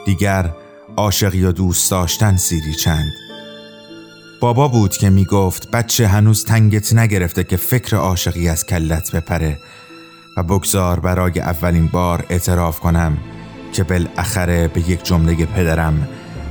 [0.05, 0.51] دیگر
[0.97, 3.24] عاشقی و دوست داشتن سیری چند.
[4.45, 9.59] بابا بود که می گفت بچه هنوز تنگت نگرفته که فکر عاشقی از کلت بپره
[10.37, 13.17] و بگذار برای اولین بار اعتراف کنم
[13.73, 16.07] که بالاخره به یک جمله پدرم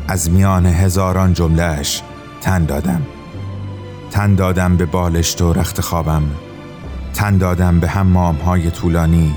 [0.09, 2.03] از میان هزاران جملهش
[2.41, 3.07] تن دادم.
[4.11, 6.23] تن دادم به بالشت و رخت خوابم.
[7.15, 9.35] تن دادم به حمام های طولانی.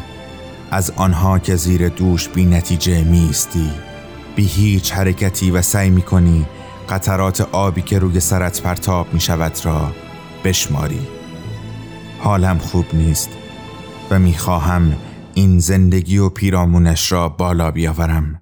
[0.72, 3.72] از آنها که زیر دوش بی نتیجه میستی
[4.36, 6.46] بی هیچ حرکتی و سعی می کنی
[6.90, 9.92] قطرات آبی که روی سرت پرتاب می شود را
[10.44, 11.08] بشماری.
[12.20, 13.30] حالم خوب نیست
[14.12, 14.98] و می خواهم
[15.34, 18.42] این زندگی و پیرامونش را بالا بیاورم.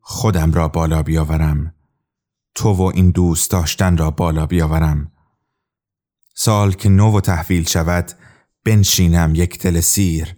[0.00, 1.74] خودم را بالا بیاورم.
[2.54, 5.12] تو و این دوست داشتن را بالا بیاورم.
[6.34, 8.12] سال که نو و تحویل شود
[8.64, 10.34] بنشینم یک دل سیر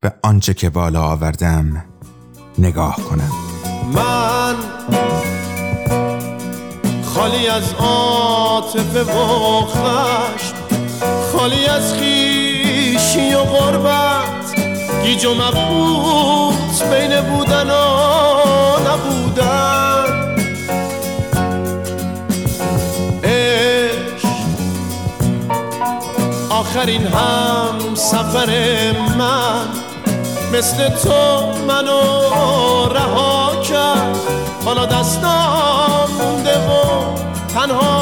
[0.00, 1.84] به آنچه که بالا آوردم
[2.58, 3.55] نگاه کنم.
[7.56, 10.54] از عاطفه و خشم
[11.32, 14.54] خالی از خیشی و غربت.
[15.04, 17.76] گیج و مبهوت بین بودن و
[18.88, 20.36] نبودن.
[23.24, 24.28] عشق
[26.50, 28.50] آخرین هم سفر
[29.18, 29.68] من.
[30.52, 32.75] مثل تو منو
[37.56, 37.95] San Juan.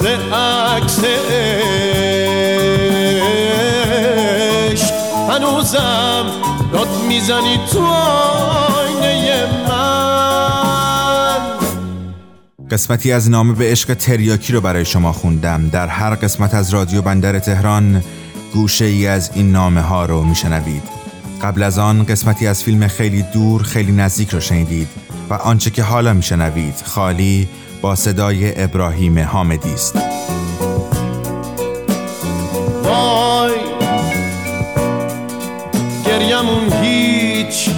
[0.00, 1.74] مثل عکس عشق
[5.30, 6.26] هنوز بازم
[6.72, 9.78] داد می‌زنی تو آینه من
[12.70, 15.68] قسمتی از نامه به عشق تریاکی رو برای شما خوندم.
[15.68, 18.02] در هر قسمت از رادیو بندر تهران
[18.54, 20.82] گوشه ای از این نامه ها رو میشنوید.
[21.42, 24.88] قبل از آن قسمتی از فیلم خیلی دور خیلی نزدیک رو شنیدید
[25.30, 26.82] و آنچه که حالا میشنوید.
[26.84, 27.48] خالی
[27.82, 29.96] با صدای ابراهیم حامدی است.
[32.84, 33.52] وای
[36.06, 37.70] گریمون هیچ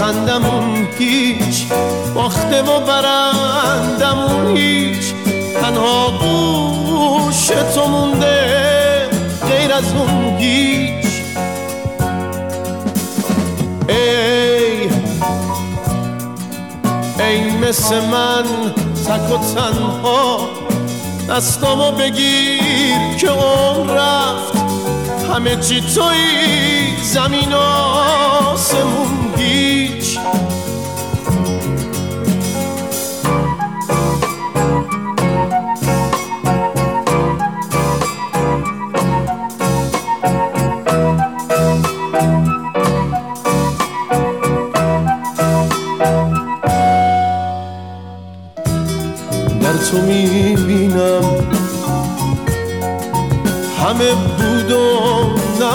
[0.00, 1.66] خندمون هیچ
[2.14, 5.14] باخته و برندمون هیچ
[5.62, 9.08] تنها گوش تو مونده
[9.48, 11.06] غیر از اون هیچ.
[13.88, 14.88] ای
[17.24, 18.44] ای مثل من
[19.08, 20.48] تک و تنها
[21.28, 24.58] دستامو بگیر که عمر رفت.
[25.34, 30.07] همه چی توی زمین آسمون هیچ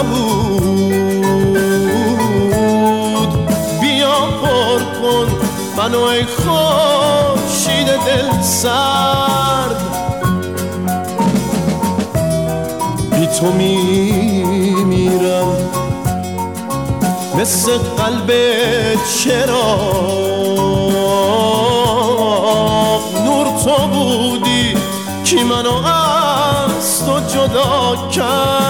[0.04, 1.78] نبود.
[3.80, 5.28] بیا پر کن
[5.76, 9.80] منو ای خوشید دل سرد.
[13.10, 15.48] بی تو میمیرم
[17.38, 18.30] مثل قلب
[19.18, 19.78] چرا
[23.24, 24.76] نور تو بودی
[25.24, 28.63] کی منو از تو جدا کرد.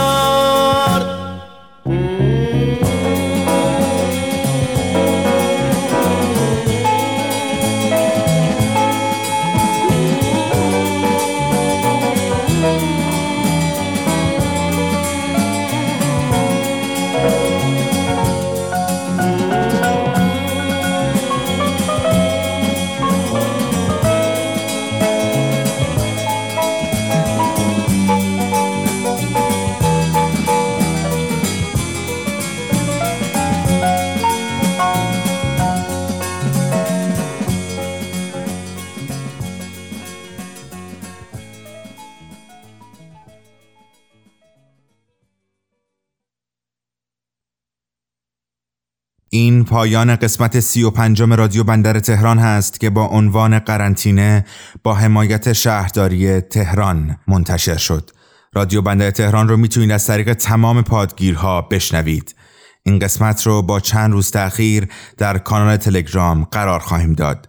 [49.75, 54.45] پایان قسمت سی و پنجم رادیو بندر تهران هست که با عنوان قرنطینه
[54.83, 58.11] با حمایت شهرداری تهران منتشر شد.
[58.53, 62.35] رادیو بندر تهران رو می‌تونید از طریق تمام پادگیرها بشنوید.
[62.83, 64.89] این قسمت رو با چند روز تأخیر
[65.19, 67.49] در کانال تلگرام قرار خواهیم داد.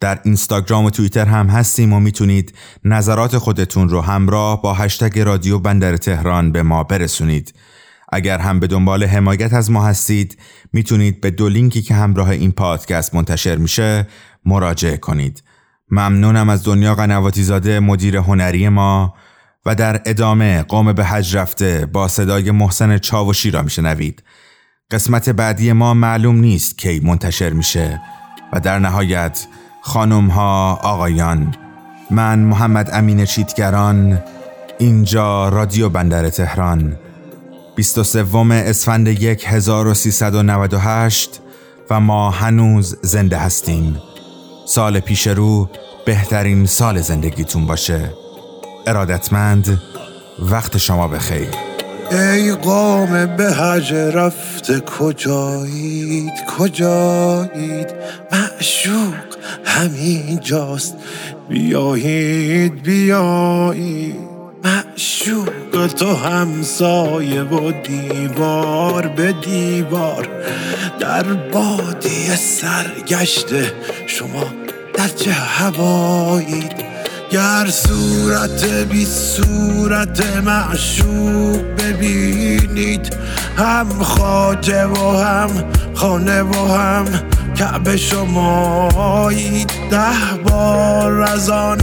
[0.00, 2.54] در اینستاگرام و توییتر هم هستیم و می‌تونید
[2.84, 7.54] نظرات خودتون رو همراه با هشتگ رادیو بندر تهران به ما برسونید.
[8.16, 10.38] اگر هم به دنبال حمایت از ما هستید
[10.72, 14.06] می‌تونید به دو لینکی که همراه این پادکست منتشر میشه
[14.44, 15.42] مراجعه کنید.
[15.90, 19.14] ممنونم از دنیا قنواتی زاده مدیر هنری ما
[19.66, 24.22] و در ادامه قوم به حج رفته با صدای محسن چاوشی را میشنوید.
[24.90, 28.00] قسمت بعدی ما معلوم نیست کی منتشر میشه
[28.52, 29.46] و در نهایت
[29.82, 31.54] خانم ها آقایان
[32.10, 34.22] من محمد امین چیتگران
[34.78, 36.96] اینجا رادیو بندر تهران
[37.76, 41.40] 23 اسفند 1398
[41.90, 44.02] و ما هنوز زنده هستیم.
[44.66, 45.68] سال پیش رو
[46.06, 48.12] بهترین سال زندگیتون باشه.
[48.86, 49.80] ارادتمند
[50.38, 51.48] وقت شما بخیر.
[52.10, 57.94] ای قوم به حج رفته کجایید؟ کجایید؟
[58.32, 59.14] معشوق
[59.64, 60.94] همین جاست
[61.48, 64.35] بیایید بیایید.
[64.66, 70.28] معشوق تو همسایه و دیوار به دیوار
[71.00, 73.72] در بادی سرگشته
[74.06, 74.44] شما
[74.94, 76.72] در چه هوایید
[77.30, 83.16] گر صورت بی صورت معشوق ببینید
[83.58, 85.50] هم خاجه و هم
[85.94, 87.04] خانه و هم
[87.58, 91.78] کعبه شمایید ده بار از آن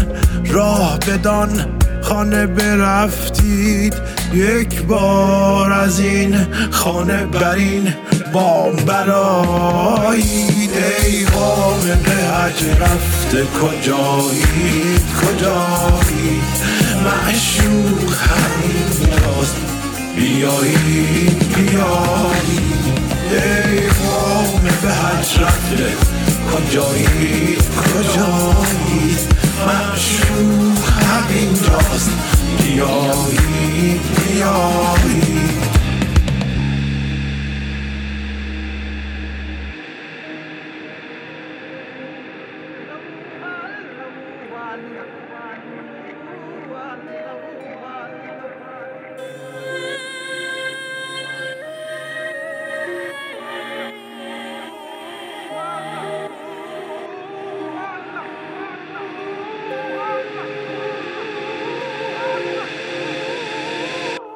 [0.46, 3.96] راه بدان خانه برفتید.
[4.34, 7.94] یک بار از این خانه برین
[8.34, 10.72] بام برایید
[11.04, 11.26] ای
[12.06, 16.44] به حج رفته کجایید؟ کجایید؟
[17.06, 18.94] معشوق همین
[20.16, 22.83] بیایید بیایید.
[23.34, 25.86] ای قوم به حج رفته
[26.52, 29.18] کجایی؟ کجایی؟
[29.68, 30.78] معشوق
[31.10, 32.12] همین جاست
[32.60, 35.63] بیایی بیایی.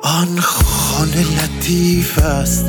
[0.08, 2.66] آن خانه لطیف است.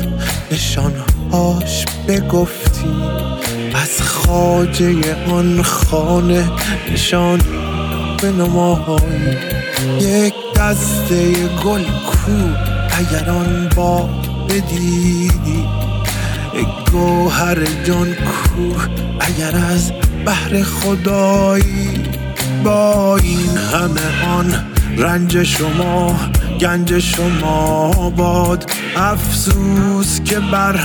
[0.51, 2.95] نشانهاش بگفتی.
[3.75, 6.51] از خاجه آن خانه
[6.93, 7.41] نشان
[8.21, 9.37] به نمایی
[9.99, 12.31] یک دسته گل کو
[12.97, 14.09] اگر آن با
[14.49, 15.67] بدیدی.
[16.53, 18.73] یک گوهر جان کو
[19.19, 19.91] اگر از
[20.25, 22.03] بحر خدایی.
[22.63, 24.65] با این همه آن
[24.97, 26.15] رنج شما
[26.59, 28.71] گنج شما باد.
[28.95, 30.79] افسوس که بر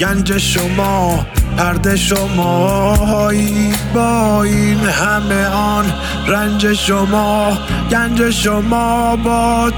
[0.00, 1.26] گنج شما
[1.56, 5.92] پرده شمایی با این همه آن
[6.26, 7.58] رنج شما
[7.90, 9.74] گنج شما باد.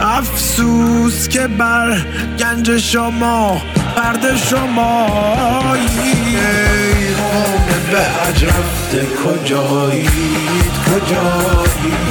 [0.00, 1.98] افسوس که بر
[2.38, 3.62] گنج شما
[3.96, 5.86] پرده شمایی
[6.36, 12.06] ای قوم به حج رفته کجایید کجایید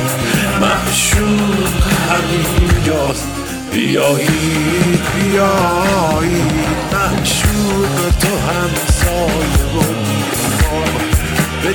[0.62, 1.96] معشوق
[2.86, 3.28] همینجاست
[3.72, 6.52] بیایید بیایید
[6.94, 10.90] معشوق تو همسایه و دیوار
[11.64, 11.74] به